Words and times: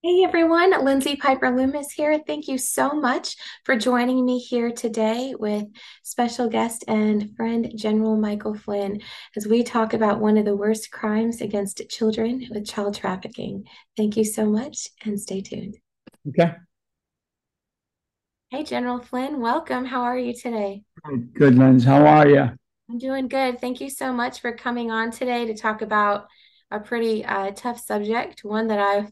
Hey 0.00 0.22
everyone, 0.22 0.84
Lindsay 0.84 1.16
Piper 1.16 1.50
Loomis 1.50 1.90
here. 1.90 2.20
Thank 2.24 2.46
you 2.46 2.56
so 2.56 2.92
much 2.92 3.34
for 3.64 3.74
joining 3.74 4.24
me 4.24 4.38
here 4.38 4.70
today 4.70 5.34
with 5.36 5.64
special 6.04 6.48
guest 6.48 6.84
and 6.86 7.34
friend 7.34 7.72
General 7.74 8.16
Michael 8.16 8.54
Flynn 8.54 9.00
as 9.36 9.48
we 9.48 9.64
talk 9.64 9.94
about 9.94 10.20
one 10.20 10.36
of 10.36 10.44
the 10.44 10.54
worst 10.54 10.92
crimes 10.92 11.40
against 11.40 11.82
children 11.90 12.46
with 12.48 12.64
child 12.64 12.94
trafficking. 12.94 13.64
Thank 13.96 14.16
you 14.16 14.22
so 14.22 14.46
much 14.46 14.86
and 15.04 15.20
stay 15.20 15.40
tuned. 15.40 15.78
Okay. 16.28 16.52
Hey 18.50 18.62
General 18.62 19.00
Flynn, 19.00 19.40
welcome. 19.40 19.84
How 19.84 20.02
are 20.02 20.16
you 20.16 20.32
today? 20.32 20.84
Good, 21.32 21.58
Lens. 21.58 21.84
How 21.84 22.06
are 22.06 22.28
you? 22.28 22.50
I'm 22.88 22.98
doing 22.98 23.26
good. 23.26 23.60
Thank 23.60 23.80
you 23.80 23.90
so 23.90 24.12
much 24.12 24.42
for 24.42 24.52
coming 24.52 24.92
on 24.92 25.10
today 25.10 25.46
to 25.46 25.56
talk 25.56 25.82
about 25.82 26.28
a 26.70 26.78
pretty 26.78 27.24
uh, 27.24 27.50
tough 27.50 27.80
subject, 27.80 28.44
one 28.44 28.68
that 28.68 28.78
I've 28.78 29.10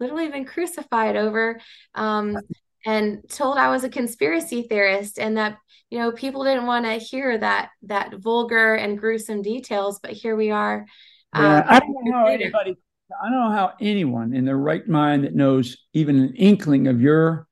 literally 0.00 0.28
been 0.28 0.44
crucified 0.44 1.16
over 1.16 1.60
um, 1.94 2.38
and 2.84 3.28
told 3.28 3.58
I 3.58 3.70
was 3.70 3.84
a 3.84 3.88
conspiracy 3.88 4.62
theorist 4.62 5.18
and 5.18 5.36
that 5.36 5.58
you 5.90 5.98
know 5.98 6.12
people 6.12 6.44
didn't 6.44 6.66
want 6.66 6.84
to 6.84 6.94
hear 6.94 7.36
that 7.38 7.70
that 7.82 8.14
vulgar 8.14 8.74
and 8.74 8.98
gruesome 8.98 9.42
details, 9.42 9.98
but 10.00 10.12
here 10.12 10.36
we 10.36 10.50
are. 10.50 10.86
Yeah, 11.34 11.58
um, 11.58 11.64
I 11.68 11.80
don't 11.80 12.04
know 12.04 12.12
how 12.12 12.26
anybody, 12.26 12.76
I 13.22 13.28
don't 13.28 13.40
know 13.40 13.50
how 13.50 13.72
anyone 13.80 14.34
in 14.34 14.44
their 14.44 14.56
right 14.56 14.86
mind 14.88 15.24
that 15.24 15.34
knows 15.34 15.76
even 15.92 16.18
an 16.18 16.34
inkling 16.34 16.86
of 16.86 17.00
your 17.00 17.46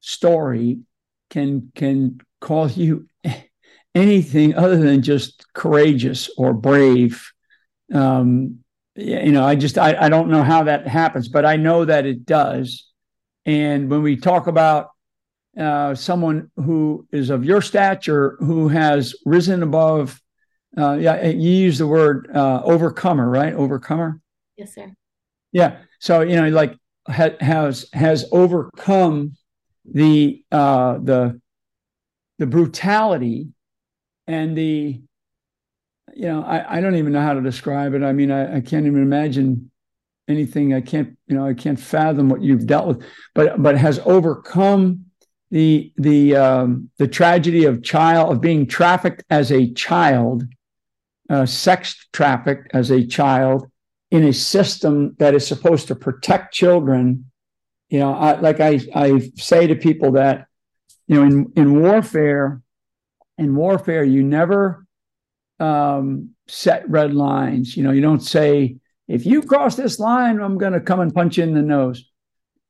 story 0.00 0.80
can 1.30 1.72
can 1.74 2.20
call 2.40 2.70
you 2.70 3.08
anything 3.94 4.54
other 4.54 4.76
than 4.76 5.02
just 5.02 5.46
courageous 5.52 6.30
or 6.36 6.52
brave. 6.54 7.30
Um, 7.92 8.60
you 8.96 9.32
know, 9.32 9.44
I 9.44 9.54
just 9.54 9.78
I, 9.78 9.96
I 9.96 10.08
don't 10.08 10.30
know 10.30 10.42
how 10.42 10.64
that 10.64 10.86
happens, 10.86 11.28
but 11.28 11.44
I 11.44 11.56
know 11.56 11.84
that 11.84 12.06
it 12.06 12.24
does. 12.24 12.90
And 13.44 13.90
when 13.90 14.02
we 14.02 14.16
talk 14.16 14.46
about 14.46 14.90
uh, 15.58 15.94
someone 15.94 16.50
who 16.56 17.06
is 17.12 17.30
of 17.30 17.44
your 17.44 17.62
stature, 17.62 18.36
who 18.40 18.68
has 18.68 19.14
risen 19.24 19.62
above, 19.62 20.20
uh, 20.76 20.94
yeah, 20.94 21.26
you 21.26 21.50
use 21.50 21.78
the 21.78 21.86
word 21.86 22.28
uh, 22.34 22.62
overcomer, 22.64 23.28
right? 23.28 23.54
Overcomer. 23.54 24.20
Yes, 24.56 24.74
sir. 24.74 24.92
Yeah. 25.52 25.78
So 26.00 26.20
you 26.20 26.36
know, 26.36 26.48
like 26.48 26.76
ha- 27.08 27.36
has 27.40 27.86
has 27.92 28.26
overcome 28.32 29.36
the 29.84 30.42
uh, 30.50 30.98
the 30.98 31.40
the 32.38 32.46
brutality 32.46 33.48
and 34.26 34.56
the 34.56 35.00
you 36.14 36.26
know, 36.26 36.42
I, 36.42 36.78
I 36.78 36.80
don't 36.80 36.96
even 36.96 37.12
know 37.12 37.20
how 37.20 37.34
to 37.34 37.40
describe 37.40 37.94
it. 37.94 38.02
I 38.02 38.12
mean, 38.12 38.30
I, 38.30 38.56
I 38.56 38.60
can't 38.60 38.86
even 38.86 39.02
imagine 39.02 39.70
anything. 40.28 40.74
I 40.74 40.80
can't, 40.80 41.16
you 41.26 41.36
know, 41.36 41.46
I 41.46 41.54
can't 41.54 41.78
fathom 41.78 42.28
what 42.28 42.42
you've 42.42 42.66
dealt 42.66 42.86
with, 42.86 43.06
but 43.34 43.62
but 43.62 43.76
has 43.76 44.00
overcome 44.04 45.06
the 45.50 45.92
the 45.96 46.36
um, 46.36 46.90
the 46.98 47.08
tragedy 47.08 47.64
of 47.64 47.82
child 47.82 48.32
of 48.32 48.40
being 48.40 48.66
trafficked 48.66 49.24
as 49.30 49.52
a 49.52 49.72
child, 49.74 50.44
uh, 51.30 51.46
sex 51.46 52.08
trafficked 52.12 52.70
as 52.74 52.90
a 52.90 53.06
child 53.06 53.70
in 54.10 54.24
a 54.24 54.32
system 54.32 55.14
that 55.18 55.34
is 55.34 55.46
supposed 55.46 55.88
to 55.88 55.94
protect 55.94 56.54
children. 56.54 57.30
You 57.88 58.00
know, 58.00 58.14
I, 58.14 58.40
like 58.40 58.60
I 58.60 58.80
I 58.94 59.30
say 59.36 59.66
to 59.66 59.76
people 59.76 60.12
that, 60.12 60.46
you 61.06 61.16
know, 61.16 61.22
in 61.22 61.52
in 61.56 61.80
warfare, 61.80 62.62
in 63.38 63.54
warfare, 63.54 64.02
you 64.02 64.22
never 64.22 64.85
um, 65.60 66.30
set 66.48 66.88
red 66.88 67.14
lines. 67.14 67.76
You 67.76 67.82
know, 67.82 67.92
you 67.92 68.00
don't 68.00 68.22
say, 68.22 68.76
if 69.08 69.26
you 69.26 69.42
cross 69.42 69.76
this 69.76 69.98
line, 69.98 70.40
I'm 70.40 70.58
going 70.58 70.72
to 70.72 70.80
come 70.80 71.00
and 71.00 71.14
punch 71.14 71.38
you 71.38 71.44
in 71.44 71.54
the 71.54 71.62
nose. 71.62 72.04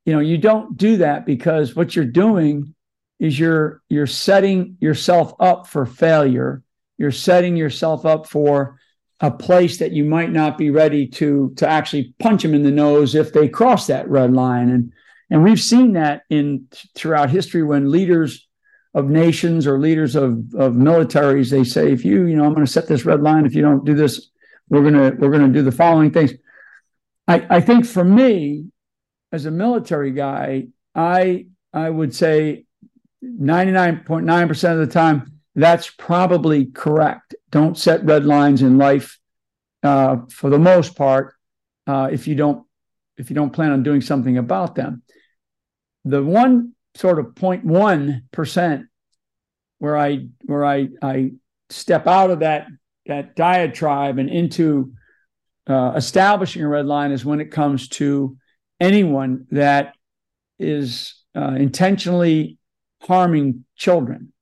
You 0.05 0.13
know, 0.13 0.19
you 0.19 0.37
don't 0.37 0.77
do 0.77 0.97
that 0.97 1.25
because 1.25 1.75
what 1.75 1.95
you're 1.95 2.05
doing 2.05 2.73
is 3.19 3.37
you're 3.37 3.81
you're 3.89 4.07
setting 4.07 4.77
yourself 4.79 5.33
up 5.39 5.67
for 5.67 5.85
failure. 5.85 6.63
You're 6.97 7.11
setting 7.11 7.55
yourself 7.57 8.05
up 8.05 8.27
for 8.27 8.79
a 9.19 9.31
place 9.31 9.79
that 9.79 9.91
you 9.91 10.05
might 10.05 10.31
not 10.31 10.57
be 10.57 10.69
ready 10.69 11.07
to 11.07 11.53
to 11.57 11.67
actually 11.67 12.13
punch 12.19 12.43
them 12.43 12.53
in 12.53 12.63
the 12.63 12.71
nose 12.71 13.15
if 13.15 13.33
they 13.33 13.49
cross 13.49 13.87
that 13.87 14.07
red 14.07 14.33
line. 14.33 14.69
And 14.69 14.93
and 15.29 15.43
we've 15.43 15.59
seen 15.59 15.93
that 15.93 16.21
in 16.29 16.67
throughout 16.95 17.29
history 17.29 17.63
when 17.63 17.91
leaders 17.91 18.46
of 18.93 19.09
nations 19.09 19.67
or 19.67 19.79
leaders 19.79 20.15
of, 20.15 20.53
of 20.55 20.73
militaries, 20.73 21.51
they 21.51 21.63
say, 21.63 21.91
if 21.91 22.03
you, 22.03 22.25
you 22.25 22.35
know, 22.35 22.45
I'm 22.45 22.53
going 22.53 22.65
to 22.65 22.71
set 22.71 22.87
this 22.87 23.05
red 23.05 23.21
line. 23.21 23.45
If 23.45 23.55
you 23.55 23.61
don't 23.61 23.85
do 23.85 23.93
this, 23.93 24.29
we're 24.69 24.81
going 24.81 24.93
to, 24.93 25.15
we're 25.17 25.31
going 25.31 25.47
to 25.47 25.59
do 25.59 25.63
the 25.63 25.71
following 25.71 26.11
things. 26.11 26.33
I, 27.27 27.45
I 27.49 27.61
think 27.61 27.85
for 27.85 28.03
me, 28.03 28.67
as 29.31 29.45
a 29.45 29.51
military 29.51 30.11
guy, 30.11 30.67
I, 30.95 31.47
I 31.73 31.89
would 31.89 32.15
say 32.15 32.65
99.9% 33.23 34.71
of 34.71 34.79
the 34.79 34.87
time, 34.87 35.33
that's 35.55 35.89
probably 35.89 36.65
correct. 36.65 37.35
Don't 37.49 37.77
set 37.77 38.05
red 38.05 38.25
lines 38.25 38.61
in 38.61 38.77
life 38.77 39.19
uh, 39.83 40.17
for 40.29 40.49
the 40.49 40.59
most 40.59 40.95
part 40.95 41.35
uh, 41.87 42.09
if 42.11 42.27
you 42.27 42.35
don't 42.35 42.65
if 43.17 43.31
you 43.31 43.35
don't 43.35 43.51
plan 43.51 43.71
on 43.71 43.81
doing 43.81 44.01
something 44.01 44.37
about 44.37 44.75
them. 44.75 45.01
The 46.05 46.23
one 46.23 46.73
sort 46.97 47.19
of 47.19 47.27
0.1% 47.35 48.83
where 49.79 49.97
I 49.97 50.27
where 50.45 50.65
I 50.65 50.87
I 51.01 51.31
step 51.69 52.07
out 52.07 52.31
of 52.31 52.39
that 52.39 52.67
that 53.05 53.35
diatribe 53.35 54.17
and 54.17 54.29
into 54.29 54.93
uh, 55.67 55.93
establishing 55.95 56.63
a 56.63 56.67
red 56.67 56.85
line 56.85 57.11
is 57.11 57.25
when 57.25 57.39
it 57.39 57.51
comes 57.51 57.87
to 57.89 58.37
anyone 58.79 59.45
that 59.51 59.93
is 60.59 61.15
uh, 61.35 61.55
intentionally 61.57 62.57
harming 63.03 63.65
children 63.75 64.33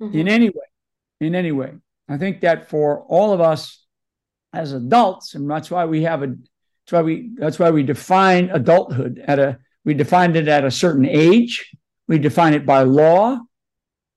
mm-hmm. 0.00 0.18
in 0.18 0.28
any 0.28 0.48
way 0.48 0.66
in 1.20 1.34
any 1.34 1.52
way 1.52 1.72
i 2.08 2.18
think 2.18 2.40
that 2.40 2.68
for 2.68 3.02
all 3.02 3.32
of 3.32 3.40
us 3.40 3.84
as 4.52 4.72
adults 4.72 5.34
and 5.34 5.48
that's 5.48 5.70
why 5.70 5.84
we 5.84 6.02
have 6.02 6.22
a 6.22 6.26
that's 6.26 6.92
why 6.92 7.02
we 7.02 7.30
that's 7.36 7.58
why 7.58 7.70
we 7.70 7.82
define 7.82 8.50
adulthood 8.50 9.22
at 9.24 9.38
a 9.38 9.58
we 9.84 9.94
defined 9.94 10.36
it 10.36 10.48
at 10.48 10.64
a 10.64 10.70
certain 10.70 11.06
age. 11.06 11.74
We 12.06 12.18
define 12.18 12.54
it 12.54 12.66
by 12.66 12.82
law 12.82 13.38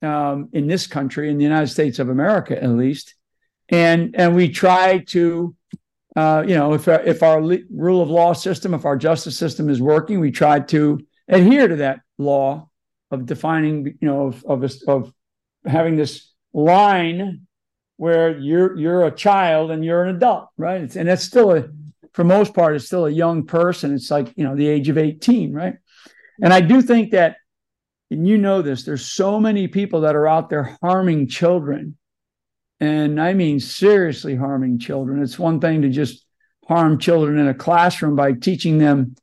um, 0.02 0.50
in 0.54 0.68
this 0.68 0.88
country, 0.88 1.30
in 1.30 1.38
the 1.38 1.44
United 1.44 1.68
States 1.68 2.00
of 2.00 2.10
America, 2.10 2.62
at 2.62 2.70
least. 2.70 3.16
And 3.70 4.16
and 4.18 4.36
we 4.36 4.50
try 4.50 5.00
to, 5.10 5.56
uh, 6.16 6.44
you 6.46 6.56
know, 6.56 6.74
if 6.74 6.88
if 6.88 7.24
our 7.24 7.42
le- 7.42 7.60
rule 7.70 8.02
of 8.02 8.10
law 8.10 8.34
system, 8.34 8.74
if 8.74 8.86
our 8.86 8.98
justice 8.98 9.38
system 9.38 9.70
is 9.70 9.82
working, 9.82 10.20
we 10.20 10.32
try 10.32 10.60
to 10.60 11.00
adhere 11.28 11.68
to 11.68 11.78
that 11.78 12.02
law 12.18 12.70
of 13.12 13.26
defining, 13.26 13.86
you 13.86 14.08
know, 14.08 14.28
of 14.28 14.44
of, 14.46 14.74
of 14.88 15.14
having 15.66 15.96
this 15.96 16.32
line 16.54 17.48
where 17.98 18.38
you're 18.38 18.78
you're 18.78 19.06
a 19.06 19.12
child 19.12 19.72
and 19.72 19.86
you're 19.86 20.04
an 20.04 20.16
adult, 20.16 20.50
right? 20.58 20.82
It's, 20.82 20.96
and 20.96 21.08
that's 21.08 21.24
still 21.24 21.52
a 21.52 21.70
for 22.14 22.24
most 22.24 22.54
part, 22.54 22.76
it's 22.76 22.86
still 22.86 23.06
a 23.06 23.12
young 23.12 23.46
person. 23.46 23.94
It's 23.94 24.12
like, 24.12 24.34
you 24.36 24.44
know, 24.44 24.56
the 24.56 24.68
age 24.68 24.90
of 24.90 24.98
18, 24.98 25.54
right? 25.54 25.76
And 26.42 26.54
I 26.54 26.62
do 26.62 26.82
think 26.82 27.12
that, 27.12 27.38
and 28.10 28.28
you 28.28 28.38
know 28.38 28.62
this, 28.62 28.84
there's 28.84 29.06
so 29.06 29.40
many 29.40 29.68
people 29.68 30.02
that 30.02 30.16
are 30.16 30.28
out 30.28 30.50
there 30.50 30.78
harming 30.82 31.30
children. 31.30 31.98
And 32.80 33.22
I 33.22 33.34
mean, 33.34 33.60
seriously 33.60 34.36
harming 34.36 34.80
children. 34.80 35.22
It's 35.22 35.40
one 35.40 35.62
thing 35.62 35.84
to 35.84 35.90
just 35.90 36.26
harm 36.68 37.00
children 37.00 37.38
in 37.38 37.48
a 37.48 37.54
classroom 37.54 38.16
by 38.16 38.34
teaching 38.34 38.78
them 38.78 39.16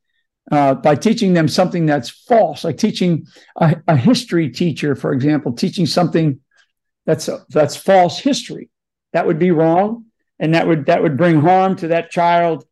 uh, 0.51 0.75
by 0.75 0.95
teaching 0.95 1.35
them 1.35 1.47
something 1.47 1.85
that's 1.85 2.09
false, 2.09 2.65
like 2.65 2.79
teaching 2.79 3.27
a, 3.57 3.77
a, 3.87 3.95
history 3.95 4.49
teacher, 4.49 4.97
for 4.97 5.13
example, 5.13 5.53
teaching 5.53 5.85
something 5.85 6.41
that's 7.05 7.29
that's 7.51 7.77
false 7.77 8.19
history. 8.19 8.71
That 9.13 9.27
would 9.27 9.39
be 9.39 9.51
wrong, 9.51 10.07
and 10.39 10.55
that 10.55 10.67
would 10.67 10.87
that 10.87 11.03
would 11.03 11.19
bring 11.19 11.41
harm 11.41 11.77
to 11.77 11.89
that 11.89 12.11
child 12.11 12.65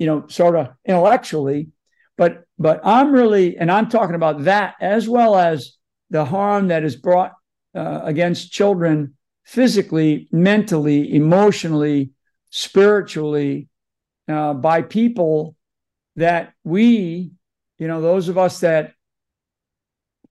you 0.00 0.06
know, 0.06 0.26
sort 0.28 0.56
of 0.56 0.70
intellectually. 0.86 1.68
But 2.16 2.44
but 2.58 2.80
I'm 2.84 3.12
really, 3.12 3.58
and 3.58 3.70
I'm 3.70 3.88
talking 3.88 4.16
about 4.16 4.44
that 4.44 4.74
as 4.80 5.08
well 5.08 5.36
as 5.36 5.76
the 6.08 6.24
harm 6.24 6.68
that 6.68 6.82
is 6.82 6.96
brought 6.96 7.32
uh, 7.74 8.00
against 8.02 8.50
children 8.50 9.14
physically, 9.44 10.26
mentally, 10.32 11.14
emotionally, 11.14 12.10
spiritually 12.48 13.68
uh, 14.26 14.54
by 14.54 14.82
people 14.82 15.54
that 16.16 16.54
we, 16.64 17.32
you 17.78 17.86
know, 17.86 18.00
those 18.00 18.28
of 18.28 18.38
us 18.38 18.60
that 18.60 18.94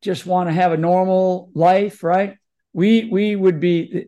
just 0.01 0.25
want 0.25 0.49
to 0.49 0.53
have 0.53 0.71
a 0.71 0.77
normal 0.77 1.51
life, 1.53 2.03
right? 2.03 2.37
We 2.73 3.05
we 3.05 3.35
would 3.35 3.59
be 3.59 4.07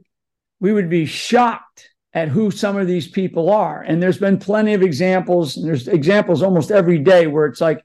we 0.59 0.73
would 0.73 0.89
be 0.89 1.05
shocked 1.05 1.90
at 2.13 2.27
who 2.27 2.51
some 2.51 2.77
of 2.77 2.87
these 2.87 3.07
people 3.07 3.49
are. 3.49 3.81
And 3.81 4.01
there's 4.01 4.17
been 4.17 4.37
plenty 4.37 4.73
of 4.73 4.81
examples, 4.81 5.57
and 5.57 5.67
there's 5.67 5.87
examples 5.87 6.41
almost 6.41 6.71
every 6.71 6.99
day 6.99 7.27
where 7.27 7.45
it's 7.45 7.61
like 7.61 7.83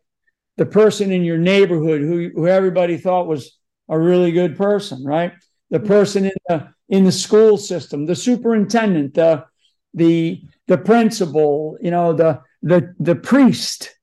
the 0.57 0.67
person 0.67 1.13
in 1.13 1.25
your 1.25 1.39
neighborhood 1.39 2.01
who, 2.01 2.31
who 2.35 2.49
everybody 2.49 2.97
thought 2.97 3.27
was 3.27 3.57
a 3.89 3.99
really 3.99 4.33
good 4.33 4.57
person, 4.57 5.05
right? 5.05 5.33
The 5.71 5.79
mm-hmm. 5.79 5.87
person 5.87 6.25
in 6.27 6.33
the 6.49 6.69
in 6.89 7.05
the 7.05 7.13
school 7.13 7.57
system, 7.59 8.07
the 8.07 8.15
superintendent, 8.15 9.15
the 9.15 9.45
the 9.95 10.43
the 10.67 10.79
principal, 10.79 11.77
you 11.81 11.91
know, 11.91 12.13
the 12.13 12.41
the 12.63 12.95
the 12.99 13.15
priest, 13.15 13.97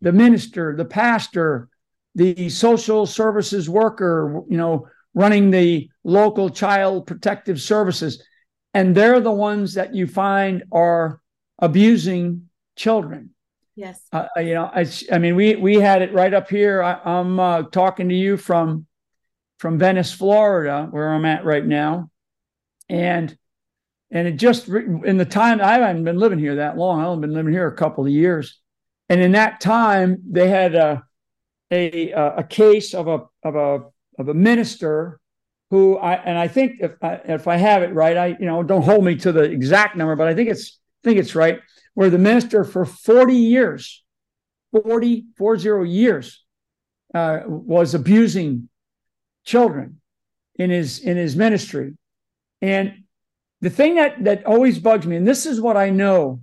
the 0.00 0.12
minister, 0.12 0.74
the 0.76 0.84
pastor, 0.84 1.68
the 2.14 2.48
social 2.48 3.06
services 3.06 3.68
worker, 3.68 4.42
you 4.48 4.56
know, 4.56 4.88
running 5.14 5.50
the 5.50 5.90
local 6.04 6.50
child 6.50 7.06
protective 7.06 7.60
services. 7.60 8.22
And 8.74 8.94
they're 8.94 9.20
the 9.20 9.30
ones 9.30 9.74
that 9.74 9.94
you 9.94 10.06
find 10.06 10.64
are 10.72 11.20
abusing 11.58 12.48
children. 12.76 13.30
Yes. 13.74 14.00
Uh, 14.12 14.26
you 14.36 14.54
know, 14.54 14.70
I, 14.72 14.86
I 15.10 15.18
mean, 15.18 15.34
we 15.34 15.56
we 15.56 15.76
had 15.76 16.02
it 16.02 16.12
right 16.12 16.32
up 16.32 16.50
here. 16.50 16.82
I, 16.82 17.00
am 17.04 17.40
uh, 17.40 17.62
talking 17.64 18.08
to 18.10 18.14
you 18.14 18.36
from 18.36 18.86
from 19.58 19.78
Venice, 19.78 20.12
Florida, 20.12 20.88
where 20.90 21.12
I'm 21.12 21.24
at 21.24 21.44
right 21.44 21.64
now, 21.64 22.10
and 22.88 23.36
and 24.10 24.28
it 24.28 24.32
just 24.32 24.68
in 24.68 25.16
the 25.16 25.24
time 25.24 25.60
I 25.62 25.74
haven't 25.74 26.04
been 26.04 26.18
living 26.18 26.38
here 26.38 26.56
that 26.56 26.76
long. 26.76 27.00
I've 27.00 27.06
only 27.06 27.26
been 27.26 27.34
living 27.34 27.52
here 27.52 27.66
a 27.66 27.76
couple 27.76 28.04
of 28.04 28.10
years, 28.10 28.60
and 29.08 29.22
in 29.22 29.32
that 29.32 29.60
time 29.60 30.18
they 30.30 30.48
had 30.48 30.74
a 30.74 31.02
a 31.70 32.10
a 32.10 32.44
case 32.44 32.92
of 32.92 33.08
a 33.08 33.24
of 33.42 33.56
a 33.56 33.84
of 34.18 34.28
a 34.28 34.34
minister 34.34 35.18
who 35.72 35.96
I 35.96 36.16
and 36.16 36.36
I 36.36 36.48
think 36.48 36.80
if 36.80 37.02
I, 37.02 37.14
if 37.24 37.48
I 37.48 37.56
have 37.56 37.82
it 37.82 37.94
right, 37.94 38.14
I 38.14 38.26
you 38.38 38.44
know 38.44 38.62
don't 38.62 38.82
hold 38.82 39.06
me 39.06 39.16
to 39.16 39.32
the 39.32 39.44
exact 39.44 39.96
number, 39.96 40.14
but 40.14 40.28
I 40.28 40.34
think 40.34 40.50
it's 40.50 40.78
I 41.02 41.08
think 41.08 41.18
it's 41.18 41.34
right 41.34 41.60
where 41.94 42.10
the 42.10 42.18
minister 42.18 42.62
for 42.62 42.84
40 42.84 43.34
years, 43.34 44.04
40, 44.70 45.24
40 45.34 45.88
years, 45.88 46.44
uh, 47.14 47.40
was 47.46 47.94
abusing 47.94 48.68
children 49.46 50.02
in 50.56 50.68
his 50.68 50.98
in 50.98 51.16
his 51.16 51.36
ministry. 51.36 51.96
And 52.60 53.04
the 53.62 53.70
thing 53.70 53.94
that 53.94 54.22
that 54.24 54.44
always 54.44 54.78
bugs 54.78 55.06
me, 55.06 55.16
and 55.16 55.26
this 55.26 55.46
is 55.46 55.58
what 55.58 55.78
I 55.78 55.88
know, 55.88 56.42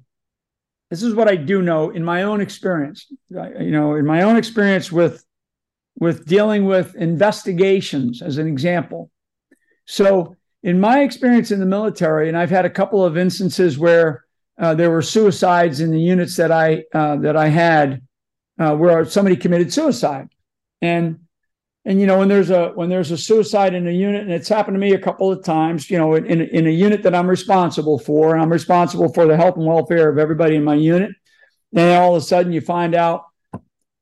this 0.90 1.04
is 1.04 1.14
what 1.14 1.28
I 1.28 1.36
do 1.36 1.62
know 1.62 1.92
in 1.92 2.04
my 2.04 2.24
own 2.24 2.42
experience, 2.42 3.06
you 3.30 3.70
know, 3.70 3.94
in 3.94 4.08
my 4.08 4.24
own 4.24 4.38
experience 4.38 4.92
with 4.92 5.24
with 6.00 6.26
dealing 6.26 6.66
with 6.66 6.96
investigations, 6.96 8.24
as 8.24 8.40
an 8.40 8.48
example. 8.48 9.12
So, 9.90 10.36
in 10.62 10.80
my 10.80 11.02
experience 11.02 11.50
in 11.50 11.60
the 11.60 11.66
military, 11.66 12.28
and 12.28 12.38
I've 12.38 12.52
had 12.52 12.64
a 12.64 12.70
couple 12.70 13.04
of 13.04 13.18
instances 13.18 13.80
where 13.80 14.24
uh, 14.60 14.76
there 14.76 14.92
were 14.92 15.02
suicides 15.02 15.80
in 15.80 15.90
the 15.90 16.00
units 16.00 16.38
that 16.38 16.52
I 16.52 16.84
uh, 16.94 17.16
that 17.18 17.36
I 17.36 17.48
had, 17.48 18.04
uh, 18.60 18.76
where 18.76 19.04
somebody 19.06 19.36
committed 19.36 19.74
suicide, 19.74 20.30
and 20.80 21.22
and 21.86 22.00
you 22.00 22.06
know 22.06 22.20
when 22.20 22.28
there's 22.28 22.52
a 22.52 22.70
when 22.76 22.90
there's 22.90 23.10
a 23.10 23.18
suicide 23.18 23.74
in 23.74 23.88
a 23.88 23.92
unit, 23.92 24.22
and 24.22 24.32
it's 24.32 24.48
happened 24.48 24.76
to 24.76 24.80
me 24.80 24.94
a 24.94 25.00
couple 25.00 25.32
of 25.32 25.44
times, 25.44 25.90
you 25.90 25.98
know, 25.98 26.14
in 26.14 26.40
in 26.40 26.68
a 26.68 26.70
unit 26.70 27.02
that 27.02 27.16
I'm 27.16 27.28
responsible 27.28 27.98
for, 27.98 28.34
and 28.34 28.44
I'm 28.44 28.52
responsible 28.52 29.12
for 29.12 29.26
the 29.26 29.36
health 29.36 29.58
and 29.58 29.66
welfare 29.66 30.08
of 30.08 30.20
everybody 30.20 30.56
in 30.56 30.64
my 30.64 30.76
unit, 30.76 31.14
and 31.76 31.98
all 31.98 32.16
of 32.16 32.22
a 32.22 32.26
sudden 32.26 32.54
you 32.54 32.62
find 32.62 32.94
out, 32.94 33.24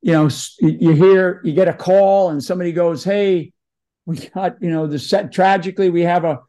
you 0.02 0.12
know, 0.12 0.28
you 0.60 0.92
hear 0.92 1.40
you 1.46 1.54
get 1.54 1.70
a 1.70 1.74
call, 1.74 2.32
and 2.32 2.44
somebody 2.44 2.74
goes, 2.74 3.06
"Hey, 3.06 3.54
we 4.08 4.18
got 4.34 4.60
you 4.64 4.72
know 4.72 4.88
the 4.88 4.98
set 4.98 5.32
tragically 5.32 5.92
we 5.92 6.02
have 6.02 6.24
a, 6.24 6.40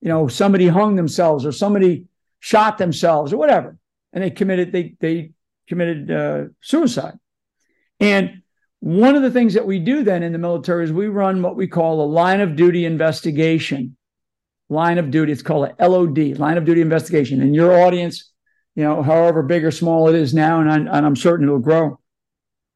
you 0.00 0.08
know, 0.08 0.28
somebody 0.28 0.68
hung 0.68 0.96
themselves 0.96 1.44
or 1.44 1.52
somebody." 1.52 2.06
shot 2.40 2.78
themselves 2.78 3.32
or 3.32 3.36
whatever, 3.36 3.76
and 4.12 4.22
they 4.22 4.30
committed 4.30 4.72
they 4.72 4.94
they 5.00 5.30
committed 5.68 6.10
uh, 6.10 6.44
suicide. 6.60 7.18
And 8.00 8.42
one 8.80 9.16
of 9.16 9.22
the 9.22 9.30
things 9.30 9.54
that 9.54 9.66
we 9.66 9.80
do 9.80 10.04
then 10.04 10.22
in 10.22 10.32
the 10.32 10.38
military 10.38 10.84
is 10.84 10.92
we 10.92 11.08
run 11.08 11.42
what 11.42 11.56
we 11.56 11.66
call 11.66 12.00
a 12.00 12.06
line 12.06 12.40
of 12.40 12.56
duty 12.56 12.84
investigation. 12.84 13.96
Line 14.70 14.98
of 14.98 15.10
duty, 15.10 15.32
it's 15.32 15.42
called 15.42 15.72
a 15.78 15.88
LOD, 15.88 16.38
line 16.38 16.58
of 16.58 16.64
duty 16.64 16.82
investigation. 16.82 17.40
And 17.40 17.54
your 17.54 17.80
audience, 17.80 18.30
you 18.74 18.84
know, 18.84 19.02
however 19.02 19.42
big 19.42 19.64
or 19.64 19.70
small 19.70 20.08
it 20.08 20.14
is 20.14 20.34
now, 20.34 20.60
and, 20.60 20.70
I, 20.70 20.76
and 20.76 21.06
I'm 21.06 21.16
certain 21.16 21.48
it'll 21.48 21.58
grow. 21.58 21.98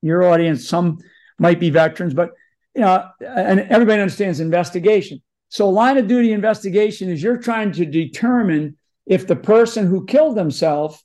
Your 0.01 0.25
audience, 0.25 0.67
some 0.67 0.99
might 1.39 1.61
be 1.61 1.69
veterans, 1.69 2.15
but 2.15 2.31
you 2.75 2.83
know, 2.83 3.09
and 3.21 3.61
everybody 3.61 4.01
understands 4.01 4.41
investigation. 4.41 5.23
So, 5.49 5.69
line 5.69 5.99
of 5.99 6.09
duty 6.09 6.33
investigation 6.33 7.11
is 7.11 7.23
you're 7.23 7.37
trying 7.37 7.73
to 7.73 7.85
determine 7.85 8.77
if 9.07 9.27
the 9.27 9.37
person 9.37 9.87
who 9.87 10.07
killed 10.07 10.37
themselves 10.37 11.03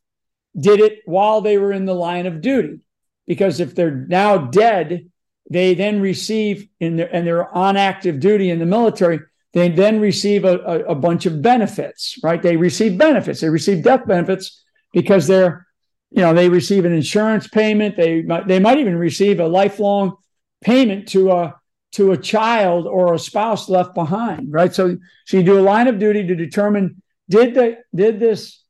did 0.57 0.79
it 0.79 0.99
while 1.05 1.41
they 1.41 1.57
were 1.57 1.73
in 1.73 1.85
the 1.85 1.93
line 1.93 2.25
of 2.25 2.41
duty. 2.41 2.79
Because 3.25 3.59
if 3.59 3.75
they're 3.75 4.05
now 4.07 4.37
dead, 4.37 5.09
they 5.49 5.73
then 5.73 5.99
receive 5.99 6.67
in 6.79 6.95
their, 6.95 7.13
and 7.13 7.27
they're 7.27 7.53
on 7.53 7.77
active 7.77 8.19
duty 8.19 8.49
in 8.49 8.59
the 8.59 8.65
military, 8.65 9.19
they 9.53 9.69
then 9.69 9.99
receive 9.99 10.45
a, 10.45 10.57
a, 10.59 10.79
a 10.91 10.95
bunch 10.95 11.25
of 11.25 11.41
benefits, 11.41 12.17
right? 12.23 12.41
They 12.41 12.57
receive 12.57 12.97
benefits. 12.97 13.41
They 13.41 13.49
receive 13.49 13.83
death 13.83 14.05
benefits 14.05 14.63
because 14.93 15.27
they're, 15.27 15.65
you 16.11 16.21
know, 16.21 16.33
they 16.33 16.49
receive 16.49 16.85
an 16.85 16.93
insurance 16.93 17.47
payment. 17.47 17.97
They 17.97 18.23
they 18.45 18.59
might 18.59 18.77
even 18.77 18.95
receive 18.95 19.39
a 19.39 19.47
lifelong 19.47 20.15
payment 20.61 21.07
to 21.09 21.31
a 21.31 21.55
to 21.93 22.11
a 22.11 22.17
child 22.17 22.85
or 22.85 23.13
a 23.13 23.19
spouse 23.19 23.69
left 23.69 23.95
behind, 23.95 24.51
right? 24.51 24.73
So 24.73 24.97
so 25.25 25.37
you 25.37 25.43
do 25.43 25.59
a 25.59 25.61
line 25.61 25.87
of 25.87 25.99
duty 25.99 26.25
to 26.27 26.35
determine 26.35 27.01
did 27.29 27.53
the 27.53 27.77
did 27.93 28.19
this 28.19 28.63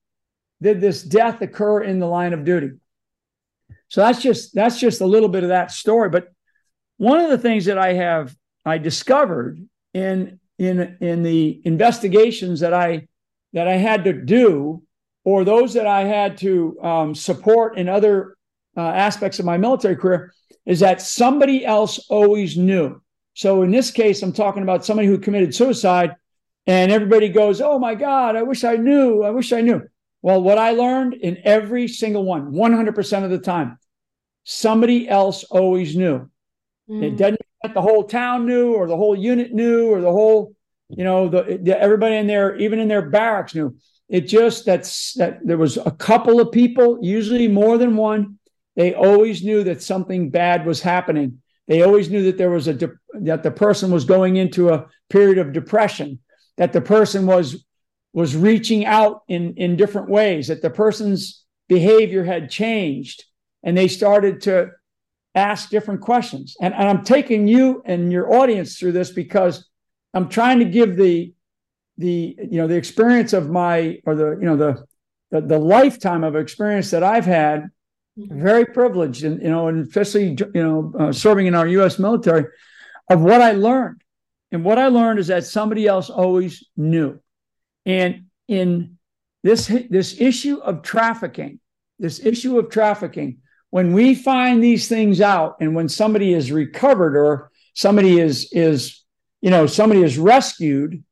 did 0.61 0.81
this 0.81 1.03
death 1.03 1.41
occur 1.41 1.83
in 1.83 1.99
the 1.99 2.07
line 2.07 2.33
of 2.33 2.43
duty? 2.43 2.71
So 3.89 4.01
that's 4.01 4.21
just 4.21 4.53
that's 4.53 4.79
just 4.79 5.01
a 5.01 5.05
little 5.05 5.29
bit 5.29 5.43
of 5.43 5.49
that 5.49 5.71
story. 5.71 6.09
But 6.09 6.29
one 6.97 7.19
of 7.19 7.29
the 7.29 7.37
things 7.37 7.65
that 7.65 7.77
I 7.77 7.93
have 7.93 8.35
I 8.65 8.77
discovered 8.77 9.59
in 9.93 10.39
in 10.57 10.97
in 10.99 11.23
the 11.23 11.61
investigations 11.63 12.59
that 12.59 12.73
I 12.73 13.07
that 13.53 13.67
I 13.67 13.75
had 13.75 14.03
to 14.03 14.13
do, 14.13 14.83
or 15.23 15.43
those 15.43 15.73
that 15.73 15.87
I 15.87 16.03
had 16.03 16.37
to 16.39 16.77
um, 16.81 17.15
support 17.15 17.77
in 17.77 17.87
other 17.87 18.35
uh, 18.75 18.81
aspects 18.81 19.39
of 19.39 19.45
my 19.45 19.57
military 19.57 19.95
career, 19.95 20.33
is 20.67 20.81
that 20.81 21.01
somebody 21.01 21.65
else 21.65 21.97
always 22.09 22.57
knew. 22.57 23.01
So 23.33 23.63
in 23.63 23.71
this 23.71 23.89
case, 23.89 24.21
I'm 24.21 24.33
talking 24.33 24.63
about 24.63 24.85
somebody 24.85 25.07
who 25.07 25.17
committed 25.17 25.55
suicide 25.55 26.15
and 26.67 26.91
everybody 26.91 27.29
goes, 27.29 27.61
Oh 27.61 27.79
my 27.79 27.95
God, 27.95 28.35
I 28.35 28.43
wish 28.43 28.63
I 28.63 28.75
knew. 28.75 29.23
I 29.23 29.31
wish 29.31 29.53
I 29.53 29.61
knew. 29.61 29.81
Well, 30.21 30.41
what 30.41 30.57
I 30.57 30.71
learned 30.71 31.13
in 31.13 31.37
every 31.43 31.87
single 31.87 32.25
one, 32.25 32.51
100% 32.51 33.23
of 33.23 33.29
the 33.29 33.39
time, 33.39 33.79
somebody 34.43 35.07
else 35.07 35.45
always 35.45 35.95
knew. 35.95 36.29
Mm. 36.89 37.03
It 37.03 37.17
doesn't 37.17 37.41
that 37.63 37.73
the 37.73 37.81
whole 37.81 38.03
town 38.03 38.45
knew 38.45 38.73
or 38.73 38.87
the 38.87 38.95
whole 38.97 39.15
unit 39.15 39.53
knew 39.53 39.87
or 39.89 40.01
the 40.01 40.11
whole, 40.11 40.53
you 40.89 41.03
know, 41.03 41.27
the, 41.27 41.59
the 41.61 41.79
everybody 41.79 42.15
in 42.15 42.27
there, 42.27 42.55
even 42.57 42.79
in 42.79 42.87
their 42.87 43.09
barracks 43.09 43.55
knew. 43.55 43.75
It 44.09 44.21
just 44.21 44.65
that's 44.65 45.13
that 45.13 45.39
there 45.45 45.57
was 45.57 45.77
a 45.77 45.91
couple 45.91 46.39
of 46.39 46.51
people, 46.51 46.99
usually 47.01 47.47
more 47.47 47.77
than 47.77 47.97
one. 47.97 48.36
They 48.77 48.93
always 48.93 49.43
knew 49.43 49.65
that 49.65 49.83
something 49.83 50.29
bad 50.29 50.65
was 50.65 50.81
happening. 50.81 51.41
They 51.67 51.81
always 51.81 52.09
knew 52.09 52.23
that 52.23 52.37
there 52.37 52.51
was 52.51 52.69
a 52.69 52.73
de- 52.73 52.99
that 53.15 53.43
the 53.43 53.51
person 53.51 53.91
was 53.91 54.05
going 54.05 54.37
into 54.37 54.69
a 54.69 54.85
period 55.09 55.37
of 55.37 55.51
depression 55.51 56.19
that 56.57 56.73
the 56.73 56.81
person 56.81 57.25
was 57.25 57.65
was 58.13 58.35
reaching 58.35 58.85
out 58.85 59.23
in 59.27 59.55
in 59.55 59.75
different 59.75 60.09
ways 60.09 60.47
that 60.47 60.61
the 60.61 60.69
person's 60.69 61.43
behavior 61.67 62.23
had 62.23 62.49
changed 62.49 63.25
and 63.63 63.77
they 63.77 63.87
started 63.87 64.41
to 64.41 64.69
ask 65.35 65.69
different 65.69 66.01
questions 66.01 66.55
and, 66.61 66.73
and 66.73 66.89
i'm 66.89 67.03
taking 67.03 67.47
you 67.47 67.81
and 67.85 68.11
your 68.11 68.33
audience 68.33 68.77
through 68.77 68.91
this 68.91 69.11
because 69.11 69.67
i'm 70.13 70.29
trying 70.29 70.59
to 70.59 70.65
give 70.65 70.95
the 70.97 71.33
the 71.97 72.35
you 72.39 72.57
know 72.57 72.67
the 72.67 72.75
experience 72.75 73.33
of 73.33 73.49
my 73.49 73.99
or 74.05 74.15
the 74.15 74.31
you 74.31 74.45
know 74.45 74.57
the 74.57 74.83
the, 75.29 75.41
the 75.41 75.59
lifetime 75.59 76.23
of 76.23 76.35
experience 76.35 76.91
that 76.91 77.03
i've 77.03 77.25
had. 77.25 77.69
Very 78.17 78.65
privileged 78.65 79.23
and 79.23 79.41
you 79.41 79.49
know 79.49 79.67
and 79.67 79.87
especially 79.87 80.29
you 80.29 80.63
know 80.63 80.91
uh, 80.99 81.11
serving 81.11 81.45
in 81.45 81.53
our 81.55 81.67
us 81.67 81.99
military 81.99 82.45
of 83.09 83.21
what 83.21 83.41
i 83.41 83.51
learned 83.51 84.01
and 84.51 84.63
what 84.63 84.79
I 84.79 84.87
learned 84.87 85.19
is 85.19 85.27
that 85.27 85.45
somebody 85.45 85.87
else 85.87 86.09
always 86.09 86.65
knew. 86.75 87.19
And 87.85 88.25
in 88.47 88.97
this, 89.43 89.67
this 89.89 90.19
issue 90.19 90.57
of 90.57 90.81
trafficking, 90.81 91.59
this 91.99 92.23
issue 92.25 92.57
of 92.57 92.69
trafficking, 92.69 93.39
when 93.69 93.93
we 93.93 94.15
find 94.15 94.63
these 94.63 94.87
things 94.87 95.19
out 95.19 95.57
and 95.59 95.75
when 95.75 95.89
somebody 95.89 96.33
is 96.33 96.51
recovered 96.51 97.17
or 97.17 97.51
somebody 97.73 98.19
is, 98.19 98.49
is 98.53 99.03
you 99.41 99.49
know, 99.49 99.67
somebody 99.67 100.01
is 100.01 100.17
rescued, 100.17 101.03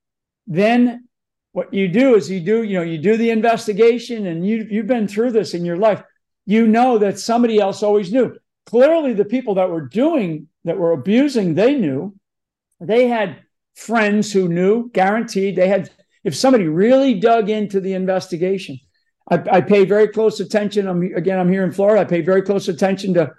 then 0.48 1.08
what 1.52 1.74
you 1.74 1.88
do 1.88 2.16
is 2.16 2.30
you 2.30 2.40
do, 2.40 2.64
you 2.64 2.78
know, 2.78 2.84
you 2.84 2.98
do 2.98 3.18
the 3.18 3.30
investigation 3.30 4.28
and 4.28 4.48
you, 4.48 4.68
you've 4.70 4.88
been 4.88 5.08
through 5.08 5.32
this 5.32 5.54
in 5.54 5.66
your 5.66 5.78
life. 5.78 6.02
You 6.46 6.68
know 6.68 6.98
that 7.00 7.20
somebody 7.20 7.60
else 7.60 7.84
always 7.84 8.12
knew. 8.12 8.36
Clearly, 8.66 9.14
the 9.14 9.26
people 9.26 9.56
that 9.56 9.70
were 9.70 9.88
doing, 9.88 10.48
that 10.64 10.78
were 10.78 10.92
abusing, 10.92 11.54
they 11.54 11.76
knew 11.76 12.16
they 12.80 13.08
had 13.08 13.38
friends 13.76 14.32
who 14.32 14.48
knew, 14.48 14.90
guaranteed. 14.92 15.56
They 15.56 15.68
had, 15.68 15.92
if 16.24 16.36
somebody 16.36 16.68
really 16.68 17.20
dug 17.20 17.50
into 17.50 17.80
the 17.80 17.94
investigation, 17.94 18.80
I, 19.30 19.44
I 19.52 19.62
pay 19.62 19.86
very 19.86 20.08
close 20.08 20.40
attention. 20.40 20.88
I'm, 20.88 21.02
again, 21.16 21.40
I'm 21.40 21.52
here 21.52 21.64
in 21.64 21.72
Florida. 21.72 22.02
I 22.02 22.06
pay 22.06 22.22
very 22.22 22.42
close 22.42 22.68
attention 22.68 23.14
to 23.16 23.34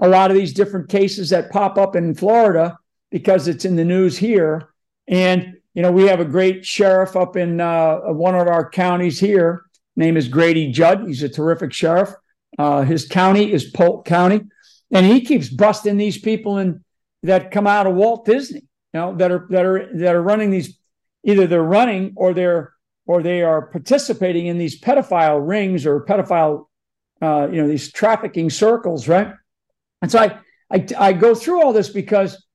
a 0.00 0.08
lot 0.08 0.30
of 0.30 0.36
these 0.36 0.52
different 0.52 0.88
cases 0.88 1.30
that 1.30 1.50
pop 1.50 1.78
up 1.78 1.96
in 1.96 2.14
Florida 2.14 2.78
because 3.10 3.48
it's 3.48 3.64
in 3.64 3.76
the 3.76 3.84
news 3.84 4.16
here. 4.16 4.70
And, 5.08 5.54
you 5.74 5.82
know, 5.82 5.92
we 5.92 6.04
have 6.04 6.20
a 6.20 6.24
great 6.24 6.64
sheriff 6.64 7.16
up 7.16 7.36
in 7.36 7.60
uh, 7.60 7.98
one 8.12 8.34
of 8.34 8.48
our 8.48 8.68
counties 8.70 9.18
here. 9.18 9.64
Name 9.96 10.16
is 10.16 10.28
Grady 10.28 10.70
Judd. 10.70 11.06
He's 11.06 11.22
a 11.22 11.28
terrific 11.28 11.72
sheriff. 11.72 12.10
Uh, 12.58 12.82
his 12.82 13.06
county 13.06 13.52
is 13.52 13.64
Polk 13.64 14.04
County. 14.04 14.42
and 14.90 15.06
he 15.06 15.20
keeps 15.20 15.48
busting 15.48 15.96
these 15.96 16.18
people 16.18 16.58
in 16.58 16.84
that 17.22 17.50
come 17.50 17.66
out 17.66 17.86
of 17.86 17.94
Walt 17.94 18.24
Disney, 18.24 18.60
you 18.92 19.00
know, 19.00 19.14
that 19.16 19.30
are 19.30 19.46
that 19.50 19.64
are 19.64 19.88
that 19.94 20.14
are 20.14 20.22
running 20.22 20.50
these 20.50 20.78
either 21.22 21.46
they're 21.46 21.62
running 21.62 22.12
or 22.16 22.32
they're 22.34 22.72
or 23.06 23.22
they 23.22 23.42
are 23.42 23.66
participating 23.66 24.46
in 24.46 24.58
these 24.58 24.80
pedophile 24.80 25.46
rings 25.46 25.86
or 25.86 26.04
pedophile 26.04 26.66
uh, 27.22 27.48
you 27.50 27.60
know 27.60 27.68
these 27.68 27.92
trafficking 27.92 28.50
circles, 28.50 29.06
right? 29.06 29.34
And 30.02 30.10
so 30.10 30.18
I, 30.18 30.38
I 30.72 30.86
I 30.98 31.12
go 31.12 31.34
through 31.34 31.62
all 31.62 31.72
this 31.72 31.90
because 31.90 32.46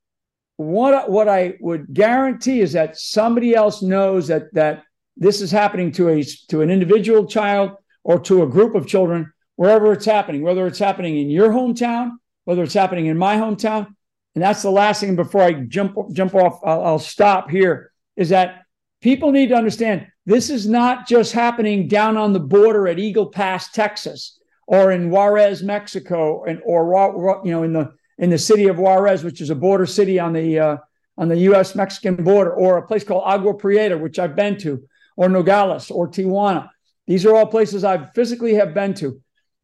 what 0.57 1.09
what 1.09 1.27
I 1.27 1.55
would 1.59 1.93
guarantee 1.93 2.61
is 2.61 2.73
that 2.73 2.97
somebody 2.97 3.53
else 3.53 3.81
knows 3.81 4.27
that 4.27 4.53
that 4.53 4.83
this 5.17 5.41
is 5.41 5.51
happening 5.51 5.91
to 5.93 6.09
a 6.09 6.23
to 6.49 6.61
an 6.61 6.69
individual 6.69 7.27
child 7.27 7.71
or 8.03 8.19
to 8.21 8.43
a 8.43 8.47
group 8.47 8.75
of 8.75 8.87
children 8.87 9.31
wherever 9.55 9.93
it's 9.93 10.05
happening, 10.05 10.41
whether 10.41 10.67
it's 10.67 10.79
happening 10.79 11.17
in 11.17 11.29
your 11.29 11.49
hometown, 11.49 12.11
whether 12.43 12.63
it's 12.63 12.73
happening 12.73 13.07
in 13.07 13.17
my 13.17 13.35
hometown. 13.35 13.87
And 14.35 14.43
that's 14.43 14.61
the 14.61 14.71
last 14.71 14.99
thing 14.99 15.15
before 15.15 15.41
I 15.41 15.53
jump 15.53 15.95
jump 16.11 16.35
off. 16.35 16.59
I'll, 16.63 16.83
I'll 16.83 16.99
stop 16.99 17.49
here. 17.49 17.91
Is 18.15 18.29
that 18.29 18.63
people 19.01 19.31
need 19.31 19.49
to 19.49 19.55
understand 19.55 20.07
this 20.25 20.49
is 20.49 20.67
not 20.67 21.07
just 21.07 21.31
happening 21.31 21.87
down 21.87 22.17
on 22.17 22.33
the 22.33 22.39
border 22.39 22.87
at 22.87 22.99
Eagle 22.99 23.27
Pass, 23.27 23.71
Texas, 23.71 24.39
or 24.67 24.91
in 24.91 25.09
Juarez, 25.09 25.63
Mexico, 25.63 26.43
and 26.43 26.61
or 26.65 27.41
you 27.45 27.51
know 27.51 27.63
in 27.63 27.73
the 27.73 27.93
in 28.17 28.29
the 28.29 28.37
city 28.37 28.67
of 28.67 28.77
Juarez, 28.77 29.23
which 29.23 29.41
is 29.41 29.49
a 29.49 29.55
border 29.55 29.85
city 29.85 30.19
on 30.19 30.33
the 30.33 30.59
uh, 30.59 30.77
on 31.17 31.29
the 31.29 31.37
U.S. 31.39 31.75
Mexican 31.75 32.15
border, 32.15 32.53
or 32.53 32.77
a 32.77 32.87
place 32.87 33.03
called 33.03 33.23
Agua 33.25 33.53
Prieta, 33.53 33.97
which 33.97 34.19
I've 34.19 34.35
been 34.35 34.57
to, 34.59 34.83
or 35.15 35.29
Nogales, 35.29 35.91
or 35.91 36.09
Tijuana. 36.09 36.69
These 37.07 37.25
are 37.25 37.35
all 37.35 37.45
places 37.45 37.83
I 37.83 38.05
physically 38.07 38.55
have 38.55 38.73
been 38.73 38.93
to. 38.95 39.21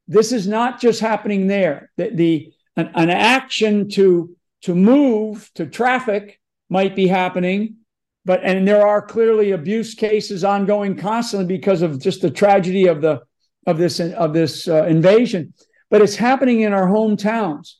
This 0.07 0.31
is 0.31 0.47
not 0.47 0.81
just 0.81 0.99
happening 0.99 1.47
there. 1.47 1.91
The, 1.97 2.09
the 2.09 2.53
an, 2.75 2.91
an 2.95 3.09
action 3.09 3.89
to 3.91 4.35
to 4.63 4.75
move 4.75 5.49
to 5.55 5.65
traffic 5.65 6.39
might 6.69 6.95
be 6.95 7.07
happening 7.07 7.77
but 8.25 8.41
and 8.43 8.67
there 8.67 8.85
are 8.85 9.01
clearly 9.01 9.51
abuse 9.51 9.95
cases 9.95 10.43
ongoing 10.43 10.95
constantly 10.95 11.47
because 11.47 11.81
of 11.81 11.99
just 11.99 12.21
the 12.21 12.29
tragedy 12.29 12.87
of 12.87 13.01
the 13.01 13.21
of 13.65 13.77
this 13.77 13.99
of 13.99 14.33
this 14.33 14.67
uh, 14.67 14.85
invasion. 14.85 15.53
But 15.89 16.01
it's 16.01 16.15
happening 16.15 16.61
in 16.61 16.73
our 16.73 16.87
hometowns. 16.87 17.73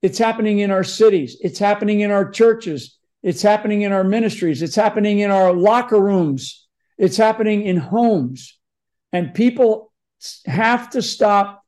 It's 0.00 0.18
happening 0.18 0.60
in 0.60 0.70
our 0.70 0.84
cities. 0.84 1.36
It's 1.40 1.58
happening 1.58 2.00
in 2.00 2.10
our 2.10 2.30
churches. 2.30 2.98
It's 3.22 3.42
happening 3.42 3.82
in 3.82 3.92
our 3.92 4.04
ministries. 4.04 4.62
It's 4.62 4.74
happening 4.74 5.20
in 5.20 5.30
our 5.30 5.52
locker 5.52 6.00
rooms. 6.00 6.66
It's 6.98 7.16
happening 7.16 7.62
in 7.62 7.76
homes. 7.76 8.58
And 9.12 9.34
people 9.34 9.91
have 10.46 10.90
to 10.90 11.02
stop 11.02 11.64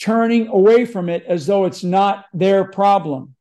turning 0.00 0.48
away 0.48 0.84
from 0.84 1.08
it 1.08 1.24
as 1.26 1.46
though 1.46 1.64
it's 1.66 1.84
not 1.84 2.26
their 2.32 2.64
problem. 2.64 3.34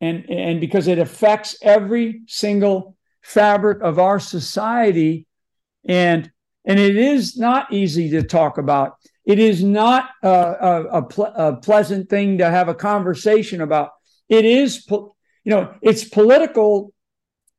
And 0.00 0.28
and 0.30 0.60
because 0.60 0.88
it 0.88 0.98
affects 0.98 1.56
every 1.62 2.22
single 2.26 2.96
fabric 3.22 3.82
of 3.82 3.98
our 3.98 4.20
society. 4.20 5.26
And 5.86 6.30
and 6.64 6.78
it 6.78 6.96
is 6.96 7.36
not 7.36 7.72
easy 7.72 8.10
to 8.10 8.22
talk 8.22 8.58
about. 8.58 8.96
It 9.24 9.38
is 9.38 9.62
not 9.62 10.10
a, 10.22 10.28
a, 10.28 11.00
a, 11.00 11.48
a 11.48 11.56
pleasant 11.56 12.08
thing 12.08 12.38
to 12.38 12.50
have 12.50 12.68
a 12.68 12.74
conversation 12.74 13.60
about. 13.60 13.90
It 14.28 14.44
is 14.44 14.86
you 14.90 15.12
know 15.46 15.74
it's 15.82 16.04
political 16.04 16.92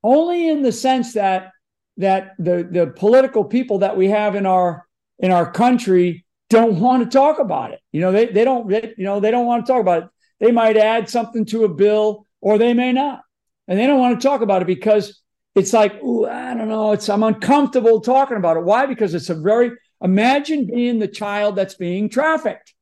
only 0.03 0.49
in 0.49 0.61
the 0.61 0.71
sense 0.71 1.13
that 1.13 1.51
that 1.97 2.33
the 2.37 2.67
the 2.69 2.93
political 2.95 3.43
people 3.43 3.79
that 3.79 3.97
we 3.97 4.09
have 4.09 4.35
in 4.35 4.45
our 4.45 4.86
in 5.19 5.31
our 5.31 5.51
country 5.51 6.25
don't 6.49 6.79
want 6.79 7.03
to 7.03 7.09
talk 7.09 7.39
about 7.39 7.71
it 7.71 7.79
you 7.91 7.99
know 8.01 8.11
they, 8.11 8.27
they 8.27 8.43
don't 8.43 8.67
they, 8.69 8.93
you 8.97 9.03
know 9.03 9.19
they 9.19 9.31
don't 9.31 9.45
want 9.45 9.65
to 9.65 9.71
talk 9.71 9.81
about 9.81 10.03
it 10.03 10.09
they 10.39 10.51
might 10.51 10.77
add 10.77 11.09
something 11.09 11.45
to 11.45 11.63
a 11.63 11.69
bill 11.69 12.25
or 12.41 12.57
they 12.57 12.73
may 12.73 12.91
not 12.91 13.21
and 13.67 13.77
they 13.77 13.87
don't 13.87 13.99
want 13.99 14.19
to 14.19 14.27
talk 14.27 14.41
about 14.41 14.61
it 14.61 14.65
because 14.65 15.21
it's 15.57 15.73
like, 15.73 16.01
ooh, 16.03 16.27
I 16.27 16.53
don't 16.53 16.69
know. 16.69 16.91
It's 16.91 17.09
I'm 17.09 17.23
uncomfortable 17.23 17.99
talking 17.99 18.37
about 18.37 18.57
it. 18.57 18.63
Why? 18.63 18.85
Because 18.85 19.13
it's 19.13 19.29
a 19.29 19.35
very 19.35 19.71
imagine 20.01 20.67
being 20.67 20.99
the 20.99 21.07
child 21.07 21.55
that's 21.55 21.73
being 21.73 22.09
trafficked. 22.09 22.73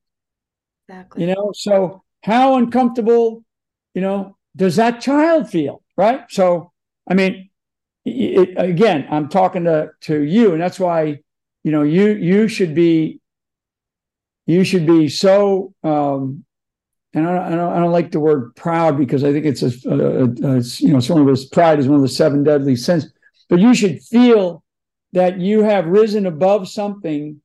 Exactly. 0.87 1.21
You 1.25 1.33
know, 1.33 1.51
so 1.55 2.03
how 2.21 2.57
uncomfortable, 2.57 3.43
you 3.93 4.01
know, 4.01 4.37
does 4.55 4.75
that 4.75 4.99
child 5.01 5.49
feel? 5.49 5.81
Right. 5.97 6.25
So, 6.29 6.73
I 7.09 7.13
mean, 7.13 7.49
it, 8.03 8.53
again, 8.57 9.07
I'm 9.09 9.29
talking 9.29 9.63
to 9.63 9.91
to 10.01 10.21
you, 10.21 10.51
and 10.51 10.61
that's 10.61 10.79
why, 10.79 11.19
you 11.65 11.71
know, 11.71 11.81
you 11.81 12.09
you 12.11 12.47
should 12.47 12.75
be 12.75 13.19
you 14.45 14.63
should 14.63 14.85
be 14.85 15.09
so 15.09 15.73
um, 15.83 16.45
and 17.15 17.27
I 17.27 17.33
don't, 17.33 17.43
I 17.43 17.49
don't, 17.55 17.73
I 17.73 17.79
don't, 17.79 17.91
like 17.91 18.11
the 18.11 18.19
word 18.19 18.55
proud 18.55 18.99
because 18.99 19.23
I 19.23 19.31
think 19.31 19.45
it's 19.45 19.63
a, 19.63 19.71
a, 19.89 20.25
a, 20.25 20.59
you 20.59 20.89
know, 20.89 20.97
it's 20.97 21.09
of 21.09 21.51
pride 21.51 21.79
is 21.79 21.87
one 21.87 21.95
of 21.95 22.03
the 22.03 22.07
seven 22.07 22.43
deadly 22.43 22.75
sins. 22.75 23.11
But 23.49 23.59
you 23.59 23.73
should 23.73 24.03
feel 24.03 24.63
that 25.13 25.39
you 25.39 25.63
have 25.63 25.87
risen 25.87 26.27
above 26.27 26.67
something 26.67 27.41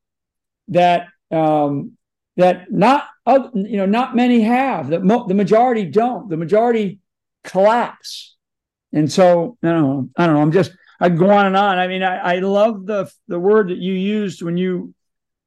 that 0.67 1.07
um, 1.31 1.93
that 2.37 2.71
not 2.71 3.07
you 3.25 3.77
know 3.77 3.87
not 3.87 4.15
many 4.15 4.41
have. 4.41 4.89
That 4.89 5.03
mo- 5.03 5.27
the 5.27 5.33
majority 5.33 5.85
don't. 5.85 6.29
The 6.29 6.37
majority 6.37 6.99
collapse. 7.43 8.35
And 8.93 9.11
so 9.11 9.57
I 9.63 9.69
don't 9.69 9.81
know. 9.81 10.09
I 10.15 10.27
don't 10.27 10.35
know. 10.35 10.41
I'm 10.43 10.51
just 10.51 10.73
I 11.01 11.09
go 11.09 11.29
on 11.29 11.47
and 11.47 11.57
on. 11.57 11.79
I 11.79 11.87
mean, 11.87 12.03
I, 12.03 12.35
I 12.35 12.39
love 12.39 12.85
the 12.85 13.11
the 13.27 13.39
word 13.39 13.69
that 13.69 13.77
you 13.77 13.93
used 13.93 14.41
when 14.41 14.55
you 14.55 14.93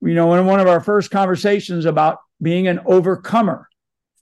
you 0.02 0.14
know 0.14 0.34
in 0.34 0.44
one 0.46 0.60
of 0.60 0.66
our 0.66 0.80
first 0.80 1.10
conversations 1.10 1.86
about 1.86 2.18
being 2.42 2.68
an 2.68 2.80
overcomer 2.84 3.68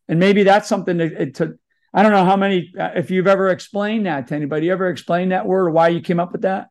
and 0.08 0.20
maybe 0.20 0.42
that's 0.42 0.68
something 0.68 0.98
to, 0.98 1.30
to 1.32 1.58
I 1.94 2.02
don't 2.02 2.12
know 2.12 2.24
how 2.24 2.36
many 2.36 2.72
uh, 2.78 2.90
if 2.94 3.10
you've 3.10 3.26
ever 3.26 3.48
explained 3.48 4.06
that 4.06 4.28
to 4.28 4.34
anybody. 4.34 4.66
You 4.66 4.72
ever 4.72 4.88
explained 4.88 5.32
that 5.32 5.46
word 5.46 5.68
or 5.68 5.70
why 5.70 5.88
you 5.88 6.00
came 6.00 6.20
up 6.20 6.32
with 6.32 6.42
that? 6.42 6.68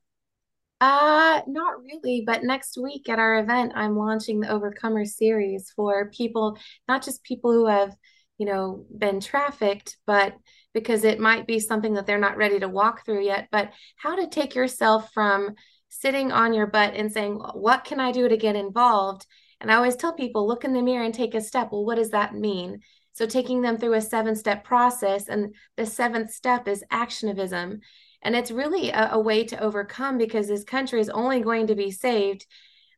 Uh, 0.80 1.41
not 1.48 1.82
really, 1.84 2.24
but 2.25 2.44
next 2.44 2.77
week 2.77 3.08
at 3.08 3.20
our 3.20 3.39
event, 3.39 3.72
I'm 3.75 3.96
launching 3.96 4.39
the 4.39 4.51
Overcomer 4.51 5.06
series 5.06 5.72
for 5.75 6.10
people, 6.10 6.58
not 6.88 7.03
just 7.03 7.24
people 7.24 7.51
who 7.51 7.68
have, 7.68 7.96
you 8.39 8.48
know, 8.48 8.86
been 8.96 9.20
trafficked, 9.20 9.98
but 10.08 10.36
because 10.74 11.04
it 11.04 11.20
might 11.20 11.48
be 11.48 11.60
something 11.60 11.94
that 11.94 12.06
they're 12.06 12.18
not 12.18 12.38
ready 12.38 12.60
to 12.60 12.70
walk 12.70 13.06
through 13.06 13.24
yet, 13.24 13.48
but 13.51 13.72
how 13.98 14.16
to 14.16 14.28
take 14.28 14.56
yourself 14.56 15.12
from 15.13 15.56
sitting 15.90 16.32
on 16.32 16.54
your 16.54 16.68
butt 16.68 16.94
and 16.96 17.12
saying, 17.12 17.36
What 17.54 17.84
can 17.84 18.00
I 18.00 18.12
do 18.12 18.28
to 18.28 18.38
get 18.38 18.56
involved? 18.56 19.25
And 19.60 19.72
I 19.72 19.75
always 19.75 19.96
tell 19.96 20.13
people, 20.13 20.48
look 20.48 20.63
in 20.63 20.74
the 20.74 20.82
mirror 20.82 21.04
and 21.04 21.13
take 21.13 21.36
a 21.36 21.42
step. 21.42 21.70
Well, 21.72 21.86
what 21.86 21.96
does 21.96 22.10
that 22.10 22.34
mean? 22.34 22.80
So, 23.13 23.25
taking 23.25 23.62
them 23.62 23.78
through 23.78 23.94
a 23.94 24.01
seven 24.01 24.36
step 24.36 24.63
process, 24.63 25.28
and 25.28 25.54
the 25.78 25.86
seventh 25.86 26.32
step 26.32 26.68
is 26.68 26.84
actionism. 26.92 27.80
And 28.24 28.36
it's 28.36 28.51
really 28.51 28.90
a, 28.90 29.12
a, 29.13 29.20
way 29.20 29.44
to 29.46 29.60
overcome 29.60 30.18
because 30.18 30.48
this 30.48 30.63
country 30.63 31.00
is 31.00 31.10
only 31.10 31.42
going 31.42 31.68
to 31.68 31.75
be 31.75 31.90
saved, 31.90 32.46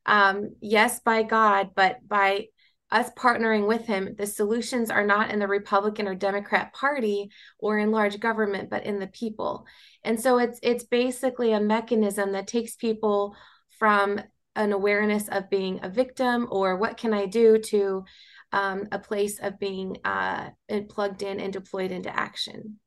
um, 0.06 0.56
yes, 0.60 1.00
by 1.00 1.24
God, 1.24 1.70
but 1.76 2.06
by 2.06 2.48
us 2.94 3.10
partnering 3.18 3.68
with 3.68 3.86
Him. 3.86 4.16
The 4.18 4.28
solutions 4.28 4.90
are 4.90 5.06
not 5.06 5.32
in 5.32 5.40
the 5.40 5.48
Republican 5.48 6.08
or 6.08 6.16
Democrat 6.16 6.74
Party 6.74 7.32
or 7.60 7.80
in 7.80 7.92
large 7.92 8.20
government, 8.20 8.70
but 8.70 8.86
in 8.86 9.00
the 9.00 9.08
people. 9.08 9.66
And 10.04 10.20
so 10.20 10.38
it's 10.38 10.60
it's 10.62 10.84
basically 10.86 11.52
a 11.54 11.60
mechanism 11.60 12.32
that 12.34 12.48
takes 12.48 12.76
people 12.76 13.36
from 13.80 14.22
an 14.56 14.72
awareness 14.72 15.28
of 15.30 15.50
being 15.50 15.80
a 15.82 15.90
victim 15.90 16.48
or 16.52 16.78
what 16.78 16.96
can 16.96 17.14
I 17.14 17.26
do 17.26 17.58
to 17.58 18.06
um, 18.52 18.88
a 18.92 19.00
place 19.00 19.40
of 19.40 19.60
being 19.60 19.98
uh, 20.06 20.52
plugged 20.90 21.24
in 21.24 21.40
and 21.40 21.52
deployed 21.52 21.92
into 21.92 22.16
action. 22.16 22.80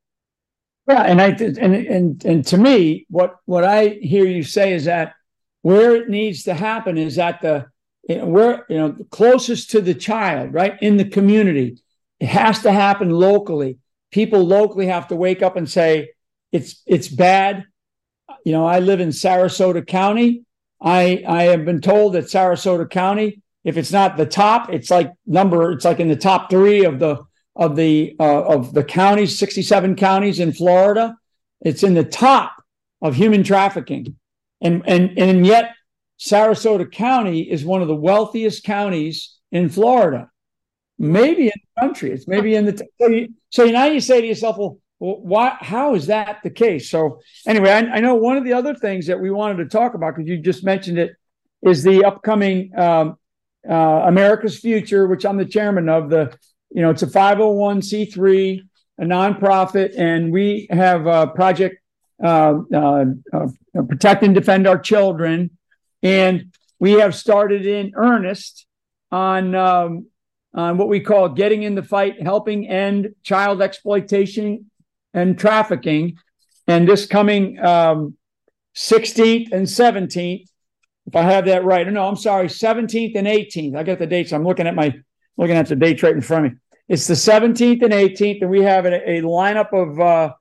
Yeah, 0.89 1.03
and 1.03 1.21
I 1.21 1.31
and 1.31 1.75
and 1.75 2.25
and 2.25 2.47
to 2.47 2.57
me, 2.57 3.07
what 3.11 3.37
what 3.45 3.65
I 3.65 3.99
hear 4.01 4.25
you 4.25 4.45
say 4.45 4.73
is 4.73 4.85
that 4.85 5.15
where 5.63 5.97
it 5.97 6.09
needs 6.09 6.45
to 6.45 6.55
happen 6.55 6.97
is 6.97 7.19
at 7.19 7.43
the 7.43 7.67
where 8.09 8.65
you 8.69 8.77
know 8.77 8.97
closest 9.11 9.71
to 9.71 9.81
the 9.81 9.95
child, 9.95 10.53
right 10.53 10.77
in 10.81 10.97
the 10.97 11.05
community. 11.05 11.79
It 12.21 12.29
has 12.29 12.61
to 12.63 12.73
happen 12.73 13.11
locally. 13.11 13.79
People 14.11 14.45
locally 14.45 14.87
have 14.87 15.09
to 15.09 15.17
wake 15.17 15.43
up 15.43 15.57
and 15.57 15.69
say 15.69 16.11
it's 16.53 16.83
it's 16.87 17.09
bad. 17.09 17.65
You 18.45 18.53
know, 18.53 18.67
I 18.67 18.79
live 18.79 19.01
in 19.01 19.11
Sarasota 19.11 19.87
County. 19.87 20.45
I 20.81 21.25
I 21.27 21.43
have 21.45 21.65
been 21.65 21.81
told 21.81 22.15
that 22.15 22.25
Sarasota 22.25 22.89
County 22.89 23.43
if 23.67 23.77
it's 23.77 23.91
not 23.91 24.17
the 24.17 24.27
top, 24.27 24.73
it's 24.73 24.93
like 24.93 25.13
number, 25.27 25.73
it's 25.73 25.85
like 25.85 25.99
in 25.99 26.07
the 26.07 26.15
top 26.15 26.49
three 26.49 26.85
of 26.85 27.01
the 27.01 27.25
of 27.57 27.75
the 27.75 28.15
uh, 28.21 28.43
of 28.43 28.73
the 28.73 28.85
counties, 28.85 29.37
67 29.37 29.97
counties 29.97 30.39
in 30.39 30.53
Florida. 30.53 31.17
It's 31.61 31.83
in 31.83 31.95
the 31.95 32.05
top 32.05 32.63
of 33.03 33.17
human 33.17 33.43
trafficking. 33.43 34.15
And 34.61 34.85
and 34.87 35.19
and 35.19 35.45
yet 35.45 35.75
Sarasota 36.18 36.90
County 36.90 37.42
is 37.42 37.64
one 37.64 37.82
of 37.82 37.88
the 37.88 37.94
wealthiest 37.94 38.64
counties 38.64 39.37
in 39.52 39.68
Florida. 39.68 40.30
Maybe 40.99 41.46
in 41.46 41.52
the 41.54 41.80
country. 41.80 42.11
It's 42.11 42.26
maybe 42.26 42.54
in 42.54 42.64
the 42.64 42.73
t- 42.73 43.28
so, 43.50 43.64
you, 43.64 43.73
now 43.73 43.85
you 43.85 44.00
say 44.00 44.20
to 44.20 44.26
yourself, 44.26 44.56
well, 44.56 44.78
well, 44.99 45.20
why 45.20 45.56
how 45.61 45.94
is 45.94 46.06
that 46.06 46.38
the 46.42 46.49
case? 46.49 46.88
So 46.88 47.20
anyway, 47.46 47.70
I, 47.70 47.96
I 47.96 48.00
know 48.00 48.14
one 48.14 48.38
of 48.38 48.44
the 48.44 48.54
other 48.54 48.75
things 48.75 49.06
that 49.08 49.20
we 49.20 49.30
wanted 49.30 49.58
to 49.58 49.66
talk 49.66 49.92
about 49.92 50.16
because 50.16 50.28
you 50.28 50.38
just 50.38 50.64
mentioned 50.64 50.99
it 50.99 51.12
is 51.61 51.82
the 51.82 52.04
upcoming 52.04 52.70
um, 52.78 53.18
uh, 53.68 53.75
America's 54.06 54.58
Future, 54.58 55.06
which 55.06 55.26
I'm 55.26 55.37
the 55.37 55.44
chairman 55.44 55.90
of 55.90 56.08
the 56.08 56.35
you 56.70 56.82
know, 56.82 56.90
it's 56.90 57.02
a 57.02 57.06
501c3, 57.06 58.61
a 58.99 59.04
nonprofit, 59.04 59.94
and 59.96 60.32
we 60.32 60.66
have 60.70 61.06
a 61.06 61.26
project 61.28 61.76
uh, 62.23 62.58
uh, 62.73 63.04
uh, 63.32 63.46
protect 63.88 64.23
and 64.23 64.35
defend 64.35 64.66
our 64.66 64.78
children. 64.78 65.56
And 66.07 66.55
we 66.79 66.93
have 66.93 67.17
started 67.17 67.67
in 67.67 67.91
earnest 67.97 68.65
on 69.11 69.57
um, 69.57 70.07
on 70.55 70.79
what 70.79 70.87
we 70.89 71.01
call 71.01 71.31
getting 71.31 71.65
in 71.65 71.75
the 71.75 71.83
fight, 71.83 72.23
helping 72.23 72.69
end 72.69 73.17
child 73.25 73.61
exploitation 73.61 74.71
and 75.13 75.37
trafficking. 75.37 76.17
And 76.69 76.89
this 76.89 77.07
coming 77.07 77.59
um, 77.59 78.17
16th 78.77 79.51
and 79.51 79.67
17th, 79.67 80.49
if 81.07 81.17
I 81.17 81.23
have 81.23 81.47
that 81.47 81.65
right. 81.65 81.85
No, 81.93 82.07
I'm 82.07 82.15
sorry, 82.15 82.47
17th 82.47 83.17
and 83.17 83.27
18th. 83.27 83.77
I 83.77 83.83
got 83.83 83.99
the 83.99 84.07
dates. 84.07 84.33
I'm 84.33 84.45
looking 84.45 84.69
at 84.69 84.77
my 84.77 84.95
looking 85.37 85.57
at 85.57 85.67
the 85.67 85.75
dates 85.75 86.05
right 86.05 86.15
in 86.15 86.21
front 86.21 86.47
of 86.47 86.53
me. 86.53 86.59
It's 86.89 87.09
the 87.09 87.15
17th 87.15 87.83
and 87.83 87.93
18th, 87.93 88.43
and 88.43 88.51
we 88.51 88.63
have 88.63 88.87
a, 88.87 89.11
a 89.11 89.23
lineup 89.23 89.73
of 89.73 89.99
uh, 89.99 90.35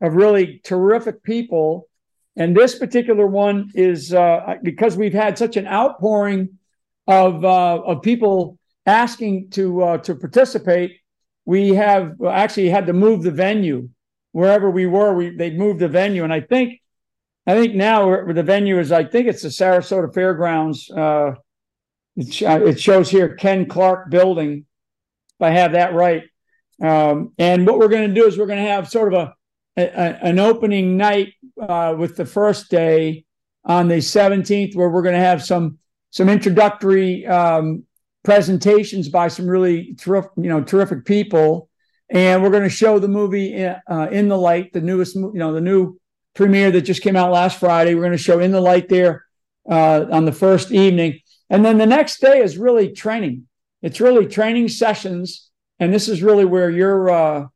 of 0.00 0.14
really 0.16 0.60
terrific 0.64 1.22
people. 1.22 1.88
And 2.36 2.56
this 2.56 2.78
particular 2.78 3.26
one 3.26 3.70
is 3.74 4.14
uh, 4.14 4.54
because 4.62 4.96
we've 4.96 5.12
had 5.12 5.36
such 5.36 5.56
an 5.56 5.66
outpouring 5.66 6.58
of 7.06 7.44
uh, 7.44 7.82
of 7.82 8.02
people 8.02 8.58
asking 8.86 9.50
to 9.50 9.82
uh, 9.82 9.98
to 9.98 10.14
participate. 10.14 10.98
We 11.44 11.70
have 11.70 12.14
actually 12.26 12.70
had 12.70 12.86
to 12.86 12.92
move 12.92 13.22
the 13.22 13.30
venue 13.30 13.88
wherever 14.32 14.70
we 14.70 14.86
were. 14.86 15.14
We 15.14 15.36
they 15.36 15.50
moved 15.50 15.80
the 15.80 15.88
venue, 15.88 16.24
and 16.24 16.32
I 16.32 16.40
think 16.40 16.80
I 17.46 17.54
think 17.54 17.74
now 17.74 18.24
the 18.32 18.42
venue 18.42 18.78
is 18.78 18.92
I 18.92 19.04
think 19.04 19.26
it's 19.26 19.42
the 19.42 19.48
Sarasota 19.48 20.12
Fairgrounds. 20.14 20.90
Uh, 20.90 21.34
it, 22.16 22.42
it 22.42 22.80
shows 22.80 23.10
here 23.10 23.34
Ken 23.34 23.66
Clark 23.66 24.10
Building, 24.10 24.64
if 25.38 25.42
I 25.42 25.50
have 25.50 25.72
that 25.72 25.94
right. 25.94 26.24
Um, 26.82 27.32
and 27.38 27.66
what 27.66 27.78
we're 27.78 27.88
going 27.88 28.08
to 28.08 28.20
do 28.20 28.26
is 28.26 28.38
we're 28.38 28.46
going 28.46 28.62
to 28.62 28.70
have 28.70 28.88
sort 28.88 29.12
of 29.12 29.20
a 29.20 29.34
a, 29.76 30.24
an 30.24 30.38
opening 30.38 30.96
night 30.96 31.34
uh, 31.60 31.94
with 31.96 32.16
the 32.16 32.26
first 32.26 32.70
day 32.70 33.24
on 33.64 33.88
the 33.88 33.96
17th, 33.96 34.74
where 34.74 34.88
we're 34.88 35.02
going 35.02 35.14
to 35.14 35.20
have 35.20 35.42
some 35.42 35.78
some 36.10 36.28
introductory 36.28 37.26
um, 37.26 37.84
presentations 38.22 39.08
by 39.08 39.28
some 39.28 39.46
really 39.46 39.96
you 40.06 40.24
know, 40.36 40.62
terrific 40.62 41.06
people, 41.06 41.70
and 42.10 42.42
we're 42.42 42.50
going 42.50 42.62
to 42.62 42.68
show 42.68 42.98
the 42.98 43.08
movie 43.08 43.54
in, 43.54 43.74
uh, 43.90 44.08
in 44.10 44.28
the 44.28 44.36
light, 44.36 44.72
the 44.74 44.80
newest, 44.82 45.14
you 45.14 45.32
know, 45.34 45.54
the 45.54 45.60
new 45.60 45.98
premiere 46.34 46.70
that 46.70 46.82
just 46.82 47.00
came 47.00 47.16
out 47.16 47.32
last 47.32 47.58
Friday. 47.58 47.94
We're 47.94 48.02
going 48.02 48.12
to 48.12 48.18
show 48.18 48.40
in 48.40 48.52
the 48.52 48.60
light 48.60 48.90
there 48.90 49.24
uh, 49.70 50.04
on 50.12 50.26
the 50.26 50.32
first 50.32 50.70
evening, 50.70 51.20
and 51.48 51.64
then 51.64 51.78
the 51.78 51.86
next 51.86 52.20
day 52.20 52.42
is 52.42 52.58
really 52.58 52.92
training. 52.92 53.46
It's 53.80 54.00
really 54.00 54.26
training 54.26 54.68
sessions, 54.68 55.50
and 55.78 55.94
this 55.94 56.08
is 56.08 56.22
really 56.22 56.44
where 56.44 56.68
your 56.68 57.10
uh, 57.10 57.46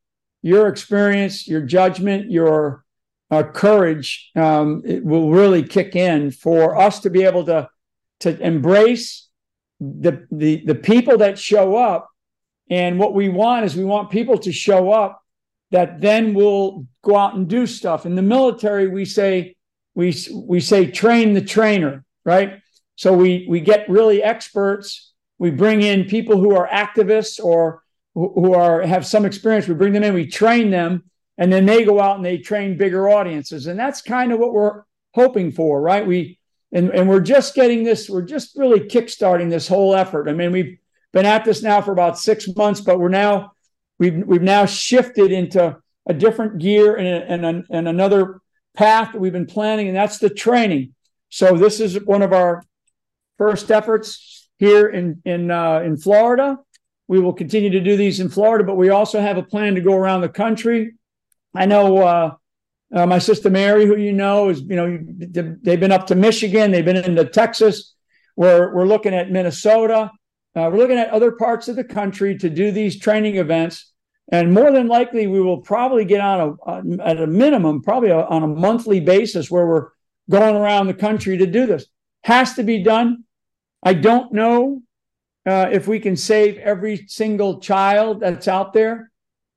your 0.47 0.69
experience, 0.69 1.49
your 1.49 1.61
judgment, 1.61 2.31
your 2.31 2.85
uh, 3.33 3.43
courage 3.43 4.31
um, 4.37 4.81
will 5.03 5.31
really 5.31 5.65
kick 5.65 5.97
in 5.97 6.31
for 6.31 6.79
us 6.79 7.01
to 7.01 7.11
be 7.11 7.25
able 7.25 7.45
to 7.45 7.69
to 8.21 8.41
embrace 8.41 9.29
the, 9.81 10.25
the 10.31 10.65
the 10.65 10.77
people 10.77 11.19
that 11.19 11.37
show 11.37 11.75
up. 11.75 12.09
And 12.71 12.97
what 12.99 13.13
we 13.13 13.29
want 13.29 13.65
is 13.65 13.75
we 13.75 13.85
want 13.85 14.11
people 14.11 14.39
to 14.39 14.53
show 14.53 14.93
up 14.93 15.21
that 15.73 16.01
then 16.01 16.33
will 16.33 16.87
go 17.03 17.17
out 17.17 17.35
and 17.35 17.49
do 17.49 17.67
stuff. 17.67 18.07
In 18.07 18.15
the 18.15 18.23
military, 18.23 18.87
we 18.87 19.05
say 19.05 19.57
we 19.97 20.15
we 20.33 20.61
say 20.61 20.89
train 20.89 21.35
the 21.35 21.41
trainer, 21.45 22.05
right? 22.25 22.61
So 22.95 23.13
we 23.13 23.47
we 23.49 23.59
get 23.61 23.89
really 23.89 24.23
experts. 24.23 25.13
We 25.39 25.51
bring 25.51 25.83
in 25.83 26.05
people 26.05 26.37
who 26.39 26.55
are 26.55 26.69
activists 26.69 27.45
or 27.45 27.83
who 28.17 28.55
are 28.55 28.81
have 28.81 29.05
some 29.05 29.27
experience. 29.27 29.69
We 29.69 29.75
bring 29.75 29.93
them 29.93 30.03
in, 30.03 30.15
we 30.15 30.27
train 30.27 30.71
them, 30.71 31.05
and 31.37 31.53
then 31.53 31.67
they 31.67 31.85
go 31.85 32.01
out 32.01 32.17
and 32.17 32.25
they 32.25 32.39
train 32.39 32.79
bigger 32.79 33.09
audiences. 33.11 33.67
And 33.67 33.79
that's 33.79 34.01
kind 34.01 34.33
of 34.33 34.39
what 34.39 34.55
we're 34.55 34.85
hoping 35.15 35.53
for, 35.53 35.81
right? 35.83 36.07
We 36.07 36.39
and, 36.73 36.91
and 36.91 37.09
we're 37.09 37.21
just 37.21 37.55
getting 37.55 37.85
this, 37.85 38.09
we're 38.09 38.23
just 38.23 38.57
really 38.57 38.81
kickstarting 38.81 39.51
this 39.51 39.69
whole 39.69 39.95
effort. 39.95 40.29
I 40.29 40.33
mean, 40.33 40.51
we've 40.51 40.79
been 41.13 41.27
at 41.27 41.45
this 41.45 41.63
now 41.63 41.81
for 41.81 41.93
about 41.93 42.19
six 42.19 42.49
months, 42.57 42.81
but 42.81 42.99
we're 42.99 43.11
now 43.11 43.53
we've 43.99 44.27
we've 44.27 44.43
now 44.43 44.65
shifted 44.65 45.31
into 45.31 45.77
a 46.09 46.15
different 46.15 46.59
gear 46.59 46.97
and, 46.97 47.07
and, 47.07 47.45
and, 47.45 47.65
and 47.69 47.89
another 47.89 48.41
path 48.75 49.13
that 49.13 49.21
we've 49.21 49.33
been 49.33 49.47
planning, 49.47 49.89
and 49.89 49.97
that's 49.97 50.19
the 50.19 50.31
training. 50.31 50.95
So 51.29 51.57
this 51.57 51.81
is 51.81 52.03
one 52.05 52.23
of 52.23 52.33
our 52.33 52.63
first 53.37 53.71
efforts 53.71 54.49
here 54.59 54.89
in 54.89 55.21
in 55.27 55.51
uh, 55.51 55.81
in 55.81 55.99
Florida. 55.99 56.59
We 57.09 57.21
will 57.21 57.33
continue 57.33 57.71
to 57.71 57.81
do 57.81 57.97
these 57.97 58.21
in 58.21 58.29
Florida, 58.29 58.65
but 58.65 58.77
we 58.77 58.91
also 58.91 59.21
have 59.21 59.37
a 59.37 59.43
plan 59.43 59.75
to 59.77 59.81
go 59.81 59.95
around 59.95 60.23
the 60.23 60.29
country. 60.29 60.95
I 61.55 61.67
know 61.67 61.99
uh, 61.99 62.35
uh, 62.95 63.07
my 63.07 63.19
sister 63.19 63.51
Mary, 63.51 63.87
who 63.87 63.97
you 63.97 64.13
know, 64.13 64.49
is 64.49 64.61
you 64.63 64.77
know 64.77 64.99
they've 65.63 65.81
been 65.81 65.93
up 65.93 66.09
to 66.09 66.15
Michigan, 66.15 66.71
they've 66.71 66.85
been 66.85 66.97
into 66.97 67.25
Texas. 67.25 67.95
We're 68.37 68.75
we're 68.75 68.87
looking 68.87 69.15
at 69.15 69.31
Minnesota. 69.31 70.11
Uh, 70.55 70.71
we're 70.73 70.79
looking 70.79 70.99
at 70.99 71.11
other 71.11 71.33
parts 71.33 71.69
of 71.69 71.77
the 71.77 71.85
country 71.85 72.37
to 72.39 72.49
do 72.49 72.71
these 72.71 72.99
training 72.99 73.37
events, 73.37 73.93
and 74.33 74.53
more 74.53 74.73
than 74.73 74.89
likely, 74.89 75.27
we 75.27 75.41
will 75.41 75.61
probably 75.61 76.05
get 76.05 76.21
on 76.21 76.59
a 76.67 77.03
at 77.03 77.21
a 77.21 77.27
minimum, 77.27 77.83
probably 77.83 78.11
a, 78.11 78.25
on 78.25 78.43
a 78.43 78.49
monthly 78.49 79.01
basis, 79.01 79.51
where 79.51 79.67
we're 79.67 79.89
going 80.29 80.57
around 80.57 80.87
the 80.87 80.95
country 80.95 81.37
to 81.39 81.47
do 81.47 81.67
this. 81.67 81.87
Has 82.25 82.55
to 82.55 82.65
be 82.65 82.83
done. 82.83 83.25
I 83.83 83.95
don't 83.95 84.33
know 84.33 84.83
uh, 85.47 85.69
if 85.71 85.87
we 85.87 86.01
can 86.01 86.17
save 86.17 86.59
every 86.59 87.07
single 87.07 87.61
child 87.61 88.21
that's 88.21 88.49
out 88.49 88.73
there. 88.73 89.11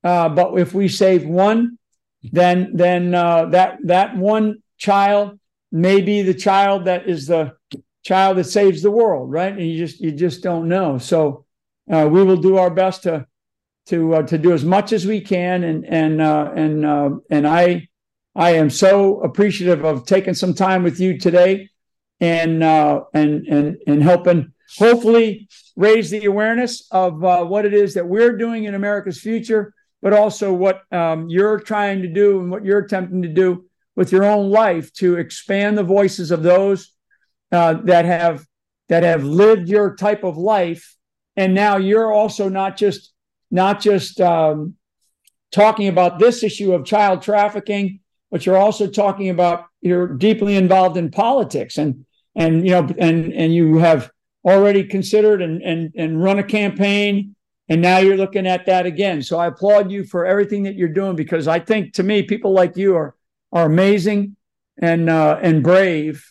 Uh, 0.04 0.30
but 0.30 0.58
if 0.58 0.73
we 0.73 0.88
save 0.88 1.25
one, 1.25 1.78
then 2.23 2.71
then 2.75 3.15
uh, 3.15 3.45
that 3.45 3.80
that 3.86 4.15
one 4.15 4.62
child 4.78 5.39
may 5.71 5.99
be 5.99 6.21
the 6.21 6.34
child 6.34 6.86
that 6.86 7.10
is 7.10 7.28
the 7.28 7.54
child 8.04 8.38
that 8.38 8.45
saves 8.45 8.82
the 8.82 8.91
world, 8.91 9.32
right? 9.32 9.52
And 9.52 9.62
you 9.62 9.78
just 9.78 9.99
you 9.99 10.12
just 10.12 10.43
don't 10.43 10.69
know. 10.69 10.99
So 10.99 11.45
uh, 11.91 12.08
we 12.10 12.23
will 12.23 12.38
do 12.38 12.58
our 12.58 12.69
best 12.69 13.04
to 13.04 13.25
to 13.88 14.15
uh, 14.15 14.21
to 14.23 14.38
do 14.38 14.54
as 14.54 14.63
much 14.63 14.93
as 14.93 15.06
we 15.06 15.19
can, 15.21 15.63
and 15.63 15.86
and 15.86 16.21
uh, 16.21 16.52
and 16.56 16.86
and 17.30 17.47
I 17.47 17.89
I 18.36 18.52
am 18.52 18.69
so 18.69 19.21
appreciative 19.21 19.84
of 19.84 20.06
taking 20.06 20.36
some 20.36 20.54
time 20.54 20.84
with 20.84 20.99
you 20.99 21.17
today, 21.17 21.69
and 22.21 22.63
and 22.63 23.47
and 23.47 23.78
and 23.88 24.04
helping 24.04 24.54
hopefully 24.77 25.47
raise 25.75 26.10
the 26.10 26.25
awareness 26.25 26.88
of 26.91 27.23
uh, 27.23 27.43
what 27.43 27.65
it 27.65 27.73
is 27.73 27.93
that 27.93 28.08
we're 28.08 28.38
doing 28.38 28.65
in 28.65 28.75
America's 28.75 29.19
future, 29.19 29.73
but 30.01 30.13
also 30.13 30.53
what 30.53 30.82
um, 30.93 31.29
you're 31.29 31.60
trying 31.60 32.01
to 32.01 32.08
do 32.08 32.39
and 32.39 32.51
what 32.51 32.65
you're 32.65 32.79
attempting 32.79 33.21
to 33.21 33.29
do 33.29 33.65
with 33.95 34.12
your 34.12 34.25
own 34.25 34.49
life 34.49 34.93
to 34.93 35.17
expand 35.17 35.77
the 35.77 35.84
voices 35.84 36.32
of 36.32 36.43
those 36.43 36.93
uh, 37.51 37.73
that 37.84 38.05
have 38.05 38.45
that 38.88 39.03
have 39.03 39.23
lived 39.23 39.69
your 39.69 39.95
type 39.95 40.23
of 40.23 40.38
life, 40.38 40.95
and 41.36 41.53
now 41.53 41.77
you're 41.77 42.12
also 42.12 42.49
not 42.49 42.77
just 42.77 43.13
not 43.51 43.79
just 43.79 44.19
um, 44.21 44.75
talking 45.51 45.88
about 45.88 46.19
this 46.19 46.43
issue 46.43 46.73
of 46.73 46.86
child 46.86 47.21
trafficking, 47.21 47.99
but 48.32 48.45
you're 48.45 48.58
also 48.58 48.88
talking 48.88 49.29
about 49.29 49.65
you're 49.82 50.08
deeply 50.08 50.55
involved 50.55 50.97
in 50.97 51.12
politics. 51.12 51.77
And 51.77 52.05
and 52.36 52.65
you 52.65 52.71
know 52.71 52.88
and 52.97 53.34
and 53.34 53.53
you 53.53 53.77
have 53.77 54.10
already 54.49 54.83
considered 54.83 55.41
and, 55.41 55.62
and, 55.62 55.91
and 55.95 56.23
run 56.23 56.39
a 56.39 56.43
campaign. 56.43 57.35
And 57.67 57.81
now 57.81 57.99
you're 57.99 58.17
looking 58.17 58.47
at 58.47 58.65
that 58.65 58.85
again. 58.85 59.21
So 59.21 59.38
I 59.38 59.47
applaud 59.47 59.91
you 59.91 60.03
for 60.03 60.25
everything 60.25 60.63
that 60.63 60.75
you're 60.75 60.89
doing 60.89 61.15
because 61.15 61.47
I 61.47 61.59
think 61.59 61.93
to 61.93 62.03
me, 62.03 62.23
people 62.23 62.51
like 62.51 62.75
you 62.77 62.95
are, 62.95 63.15
are 63.51 63.65
amazing 63.65 64.35
and, 64.81 65.09
uh, 65.09 65.39
and 65.41 65.63
brave. 65.63 66.25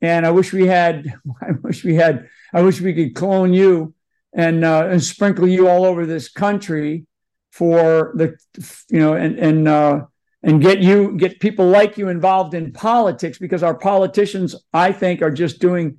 And 0.00 0.26
I 0.26 0.30
wish 0.30 0.52
we 0.52 0.66
had, 0.66 1.14
I 1.42 1.52
wish 1.62 1.84
we 1.84 1.94
had, 1.94 2.28
I 2.52 2.62
wish 2.62 2.80
we 2.80 2.94
could 2.94 3.14
clone 3.14 3.52
you 3.52 3.94
and, 4.32 4.64
uh, 4.64 4.88
and 4.90 5.02
sprinkle 5.02 5.46
you 5.46 5.68
all 5.68 5.84
over 5.84 6.06
this 6.06 6.28
country 6.28 7.06
for 7.50 8.12
the, 8.14 8.36
you 8.88 8.98
know, 8.98 9.14
and, 9.14 9.38
and, 9.38 9.68
uh, 9.68 10.04
and 10.42 10.62
get 10.62 10.80
you, 10.80 11.16
get 11.18 11.40
people 11.40 11.68
like 11.68 11.98
you 11.98 12.08
involved 12.08 12.54
in 12.54 12.72
politics 12.72 13.38
because 13.38 13.62
our 13.62 13.74
politicians, 13.74 14.56
I 14.72 14.92
think, 14.92 15.20
are 15.20 15.30
just 15.30 15.60
doing 15.60 15.98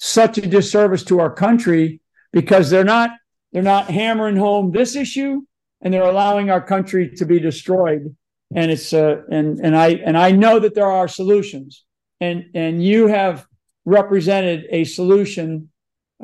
such 0.00 0.38
a 0.38 0.40
disservice 0.40 1.04
to 1.04 1.20
our 1.20 1.30
country 1.30 2.00
because 2.32 2.70
they're 2.70 2.84
not 2.84 3.10
they're 3.52 3.62
not 3.62 3.90
hammering 3.90 4.36
home 4.36 4.72
this 4.72 4.96
issue 4.96 5.42
and 5.82 5.92
they're 5.92 6.02
allowing 6.02 6.50
our 6.50 6.60
country 6.60 7.10
to 7.10 7.26
be 7.26 7.38
destroyed 7.38 8.16
and 8.54 8.70
it's 8.70 8.94
uh, 8.94 9.20
and 9.30 9.60
and 9.60 9.76
I 9.76 9.88
and 10.04 10.16
I 10.16 10.32
know 10.32 10.58
that 10.58 10.74
there 10.74 10.90
are 10.90 11.06
solutions 11.06 11.84
and 12.18 12.46
and 12.54 12.82
you 12.82 13.08
have 13.08 13.46
represented 13.84 14.64
a 14.70 14.84
solution 14.84 15.68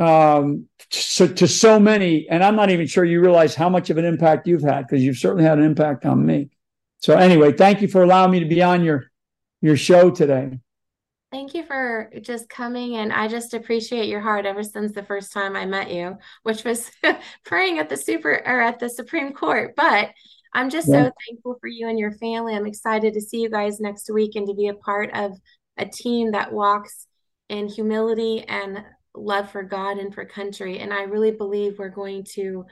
um, 0.00 0.66
so, 0.90 1.26
to 1.26 1.46
so 1.46 1.78
many 1.78 2.26
and 2.30 2.42
I'm 2.42 2.56
not 2.56 2.70
even 2.70 2.86
sure 2.86 3.04
you 3.04 3.20
realize 3.20 3.54
how 3.54 3.68
much 3.68 3.90
of 3.90 3.98
an 3.98 4.06
impact 4.06 4.48
you've 4.48 4.62
had 4.62 4.86
because 4.86 5.04
you've 5.04 5.18
certainly 5.18 5.44
had 5.44 5.58
an 5.58 5.64
impact 5.64 6.06
on 6.06 6.24
me. 6.24 6.48
So 7.00 7.14
anyway, 7.14 7.52
thank 7.52 7.82
you 7.82 7.88
for 7.88 8.02
allowing 8.02 8.30
me 8.30 8.40
to 8.40 8.46
be 8.46 8.62
on 8.62 8.82
your 8.82 9.04
your 9.60 9.76
show 9.76 10.10
today. 10.10 10.60
Thank 11.32 11.54
you 11.54 11.64
for 11.66 12.10
just 12.22 12.48
coming, 12.48 12.96
and 12.96 13.12
I 13.12 13.26
just 13.28 13.52
appreciate 13.52 14.08
your 14.08 14.20
heart 14.20 14.46
ever 14.46 14.62
since 14.62 14.92
the 14.92 15.02
first 15.02 15.32
time 15.32 15.56
I 15.56 15.66
met 15.66 15.90
you, 15.90 16.16
which 16.44 16.64
was 16.64 16.90
praying 17.44 17.78
at 17.78 17.88
the 17.88 17.96
super 17.96 18.30
or 18.46 18.60
at 18.60 18.78
the 18.78 18.88
Supreme 18.88 19.32
Court. 19.32 19.74
But 19.76 20.10
I'm 20.54 20.70
just 20.70 20.86
Yeah. 20.86 20.92
so 20.92 21.10
thankful 21.28 21.58
for 21.60 21.66
you 21.66 21.88
and 21.88 21.98
your 21.98 22.12
family. 22.12 22.54
I'm 22.54 22.66
excited 22.66 23.12
to 23.14 23.20
see 23.20 23.38
you 23.40 23.50
guys 23.50 23.80
next 23.80 24.08
week 24.10 24.36
and 24.36 24.46
to 24.46 24.54
be 24.54 24.68
a 24.68 24.74
part 24.74 25.10
of 25.14 25.32
a 25.76 25.84
team 25.84 26.30
that 26.30 26.52
walks 26.52 27.06
in 27.48 27.68
humility 27.68 28.44
and 28.48 28.82
love 29.14 29.50
for 29.50 29.62
God 29.64 29.98
and 29.98 30.14
for 30.14 30.24
country. 30.24 30.78
And 30.78 30.92
I 30.92 31.02
really 31.02 31.32
believe 31.32 31.78
we're 31.78 31.88
going 31.88 32.24
to 32.34 32.64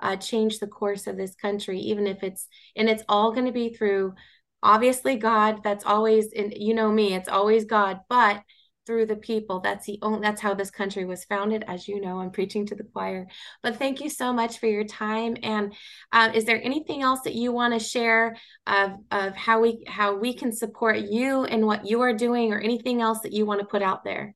uh, 0.00 0.16
change 0.16 0.58
the 0.58 0.66
course 0.66 1.06
of 1.06 1.16
this 1.16 1.34
country, 1.34 1.78
even 1.80 2.06
if 2.06 2.22
it's 2.22 2.46
and 2.76 2.88
it's 2.88 3.04
all 3.08 3.32
going 3.32 3.46
to 3.46 3.52
be 3.52 3.72
through 3.74 4.14
obviously 4.62 5.16
God. 5.16 5.62
That's 5.64 5.84
always 5.84 6.32
and 6.32 6.52
you 6.56 6.74
know 6.74 6.90
me, 6.90 7.14
it's 7.14 7.28
always 7.28 7.64
God, 7.64 8.00
but 8.08 8.42
through 8.86 9.06
the 9.06 9.16
people. 9.16 9.60
That's 9.60 9.86
the 9.86 9.98
only 10.02 10.20
that's 10.20 10.40
how 10.40 10.54
this 10.54 10.70
country 10.70 11.04
was 11.04 11.24
founded. 11.24 11.64
As 11.66 11.86
you 11.86 12.00
know, 12.00 12.18
I'm 12.18 12.30
preaching 12.30 12.66
to 12.66 12.74
the 12.74 12.84
choir. 12.84 13.26
But 13.62 13.76
thank 13.76 14.00
you 14.00 14.10
so 14.10 14.32
much 14.32 14.58
for 14.58 14.66
your 14.66 14.84
time. 14.84 15.36
And 15.42 15.72
uh, 16.12 16.32
is 16.34 16.44
there 16.44 16.60
anything 16.62 17.02
else 17.02 17.20
that 17.22 17.34
you 17.34 17.52
want 17.52 17.74
to 17.74 17.80
share 17.80 18.36
of 18.66 18.92
of 19.10 19.36
how 19.36 19.60
we 19.60 19.84
how 19.86 20.16
we 20.16 20.34
can 20.34 20.52
support 20.52 20.98
you 20.98 21.44
and 21.44 21.66
what 21.66 21.86
you 21.86 22.00
are 22.00 22.12
doing, 22.12 22.52
or 22.52 22.58
anything 22.58 23.00
else 23.00 23.20
that 23.20 23.32
you 23.32 23.46
want 23.46 23.60
to 23.60 23.66
put 23.66 23.82
out 23.82 24.04
there? 24.04 24.34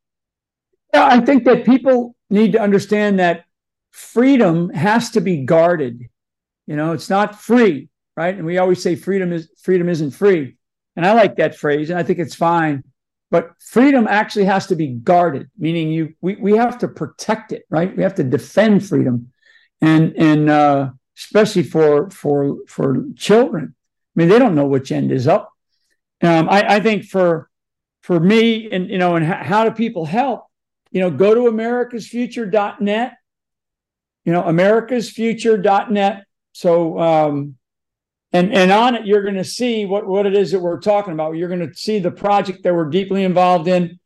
Yeah, 0.94 1.06
I 1.06 1.20
think 1.20 1.44
that 1.44 1.66
people 1.66 2.14
need 2.30 2.52
to 2.52 2.60
understand 2.60 3.18
that 3.18 3.44
freedom 3.90 4.70
has 4.70 5.10
to 5.10 5.20
be 5.20 5.44
guarded. 5.44 6.08
You 6.66 6.76
know, 6.76 6.92
it's 6.92 7.10
not 7.10 7.40
free, 7.40 7.88
right? 8.16 8.34
And 8.34 8.46
we 8.46 8.58
always 8.58 8.82
say 8.82 8.96
freedom 8.96 9.32
is 9.32 9.48
freedom 9.62 9.88
isn't 9.88 10.12
free. 10.12 10.56
And 10.96 11.04
I 11.04 11.12
like 11.12 11.36
that 11.36 11.56
phrase, 11.56 11.90
and 11.90 11.98
I 11.98 12.02
think 12.02 12.18
it's 12.18 12.34
fine. 12.34 12.82
But 13.30 13.50
freedom 13.60 14.06
actually 14.08 14.46
has 14.46 14.68
to 14.68 14.76
be 14.76 14.88
guarded, 14.88 15.50
meaning 15.58 15.90
you 15.90 16.14
we, 16.20 16.36
we 16.36 16.56
have 16.56 16.78
to 16.78 16.88
protect 16.88 17.52
it, 17.52 17.64
right? 17.68 17.94
We 17.94 18.02
have 18.02 18.14
to 18.16 18.24
defend 18.24 18.86
freedom. 18.86 19.32
And 19.80 20.16
and 20.16 20.48
uh, 20.48 20.90
especially 21.16 21.62
for 21.62 22.10
for 22.10 22.56
for 22.66 23.04
children. 23.16 23.74
I 23.74 24.20
mean, 24.20 24.28
they 24.28 24.38
don't 24.38 24.54
know 24.54 24.66
which 24.66 24.92
end 24.92 25.12
is 25.12 25.28
up. 25.28 25.52
Um, 26.22 26.48
I, 26.48 26.76
I 26.76 26.80
think 26.80 27.04
for 27.04 27.50
for 28.02 28.18
me, 28.18 28.70
and 28.70 28.88
you 28.88 28.98
know, 28.98 29.16
and 29.16 29.24
how 29.24 29.64
do 29.64 29.70
people 29.70 30.06
help? 30.06 30.46
You 30.90 31.00
know, 31.00 31.10
go 31.10 31.34
to 31.34 31.50
americasfuture.net, 31.50 33.12
you 34.24 34.32
know, 34.32 34.42
americasfuture.net. 34.42 36.24
So 36.52 36.98
um, 36.98 37.56
and 38.32 38.52
and 38.52 38.70
on 38.70 38.94
it 38.94 39.06
you're 39.06 39.22
going 39.22 39.36
to 39.36 39.44
see 39.44 39.86
what 39.86 40.06
what 40.06 40.26
it 40.26 40.34
is 40.34 40.52
that 40.52 40.60
we're 40.60 40.80
talking 40.80 41.12
about. 41.12 41.36
You're 41.36 41.48
going 41.48 41.68
to 41.68 41.74
see 41.74 41.98
the 41.98 42.10
project 42.10 42.62
that 42.64 42.74
we're 42.74 42.90
deeply 42.90 43.24
involved 43.24 43.68
in. 43.68 43.98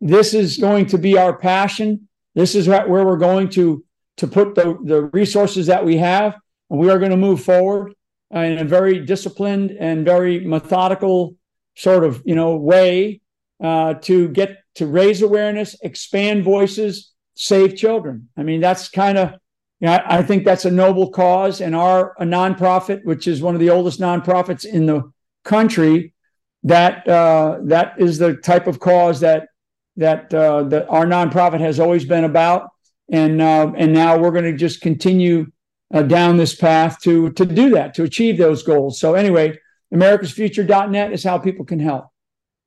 This 0.00 0.34
is 0.34 0.56
going 0.56 0.86
to 0.86 0.98
be 0.98 1.16
our 1.16 1.36
passion. 1.36 2.08
This 2.34 2.54
is 2.54 2.68
where 2.68 2.86
we're 2.88 3.16
going 3.16 3.48
to 3.50 3.84
to 4.18 4.26
put 4.26 4.54
the 4.54 4.78
the 4.84 5.04
resources 5.12 5.66
that 5.66 5.84
we 5.84 5.96
have 5.96 6.36
and 6.70 6.78
we 6.78 6.90
are 6.90 6.98
going 6.98 7.10
to 7.10 7.16
move 7.16 7.42
forward 7.42 7.94
in 8.30 8.58
a 8.58 8.64
very 8.64 9.04
disciplined 9.04 9.70
and 9.70 10.04
very 10.04 10.40
methodical 10.40 11.34
sort 11.76 12.04
of 12.04 12.22
you 12.24 12.34
know 12.34 12.56
way 12.56 13.20
uh, 13.62 13.94
to 13.94 14.28
get 14.28 14.58
to 14.74 14.86
raise 14.86 15.22
awareness 15.22 15.76
expand 15.82 16.44
voices 16.44 17.12
save 17.34 17.76
children. 17.76 18.28
I 18.36 18.42
mean 18.42 18.60
that's 18.60 18.88
kind 18.88 19.16
of 19.16 19.34
yeah, 19.80 20.04
I 20.06 20.22
think 20.22 20.44
that's 20.44 20.64
a 20.64 20.70
noble 20.70 21.10
cause, 21.10 21.60
and 21.60 21.74
our 21.74 22.14
a 22.18 22.24
nonprofit, 22.24 23.04
which 23.04 23.28
is 23.28 23.40
one 23.40 23.54
of 23.54 23.60
the 23.60 23.70
oldest 23.70 24.00
nonprofits 24.00 24.64
in 24.64 24.86
the 24.86 25.12
country, 25.44 26.14
that 26.64 27.06
uh, 27.08 27.58
that 27.64 27.94
is 27.98 28.18
the 28.18 28.34
type 28.34 28.66
of 28.66 28.80
cause 28.80 29.20
that 29.20 29.48
that 29.96 30.34
uh, 30.34 30.64
that 30.64 30.88
our 30.88 31.06
nonprofit 31.06 31.60
has 31.60 31.78
always 31.78 32.04
been 32.04 32.24
about, 32.24 32.70
and 33.10 33.40
uh, 33.40 33.72
and 33.76 33.92
now 33.92 34.18
we're 34.18 34.32
going 34.32 34.44
to 34.44 34.56
just 34.56 34.80
continue 34.80 35.46
uh, 35.94 36.02
down 36.02 36.36
this 36.36 36.56
path 36.56 37.00
to 37.02 37.30
to 37.32 37.46
do 37.46 37.70
that 37.70 37.94
to 37.94 38.02
achieve 38.02 38.36
those 38.36 38.64
goals. 38.64 38.98
So 38.98 39.14
anyway, 39.14 39.58
americasfuture.net 39.94 41.12
is 41.12 41.22
how 41.22 41.38
people 41.38 41.64
can 41.64 41.78
help. 41.78 42.06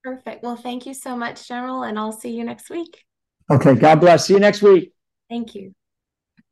Perfect. 0.02 0.44
Well, 0.44 0.56
thank 0.56 0.86
you 0.86 0.94
so 0.94 1.18
much, 1.18 1.48
General, 1.48 1.84
and 1.84 2.00
I'll 2.00 2.14
see 2.14 2.36
you 2.36 2.46
next 2.46 2.70
week. 2.70 3.04
Okay, 3.50 3.76
God 3.76 4.00
bless. 4.00 4.28
See 4.28 4.34
you 4.34 4.40
next 4.40 4.62
week. 4.62 4.94
Thank 5.30 5.56
you. 5.56 5.74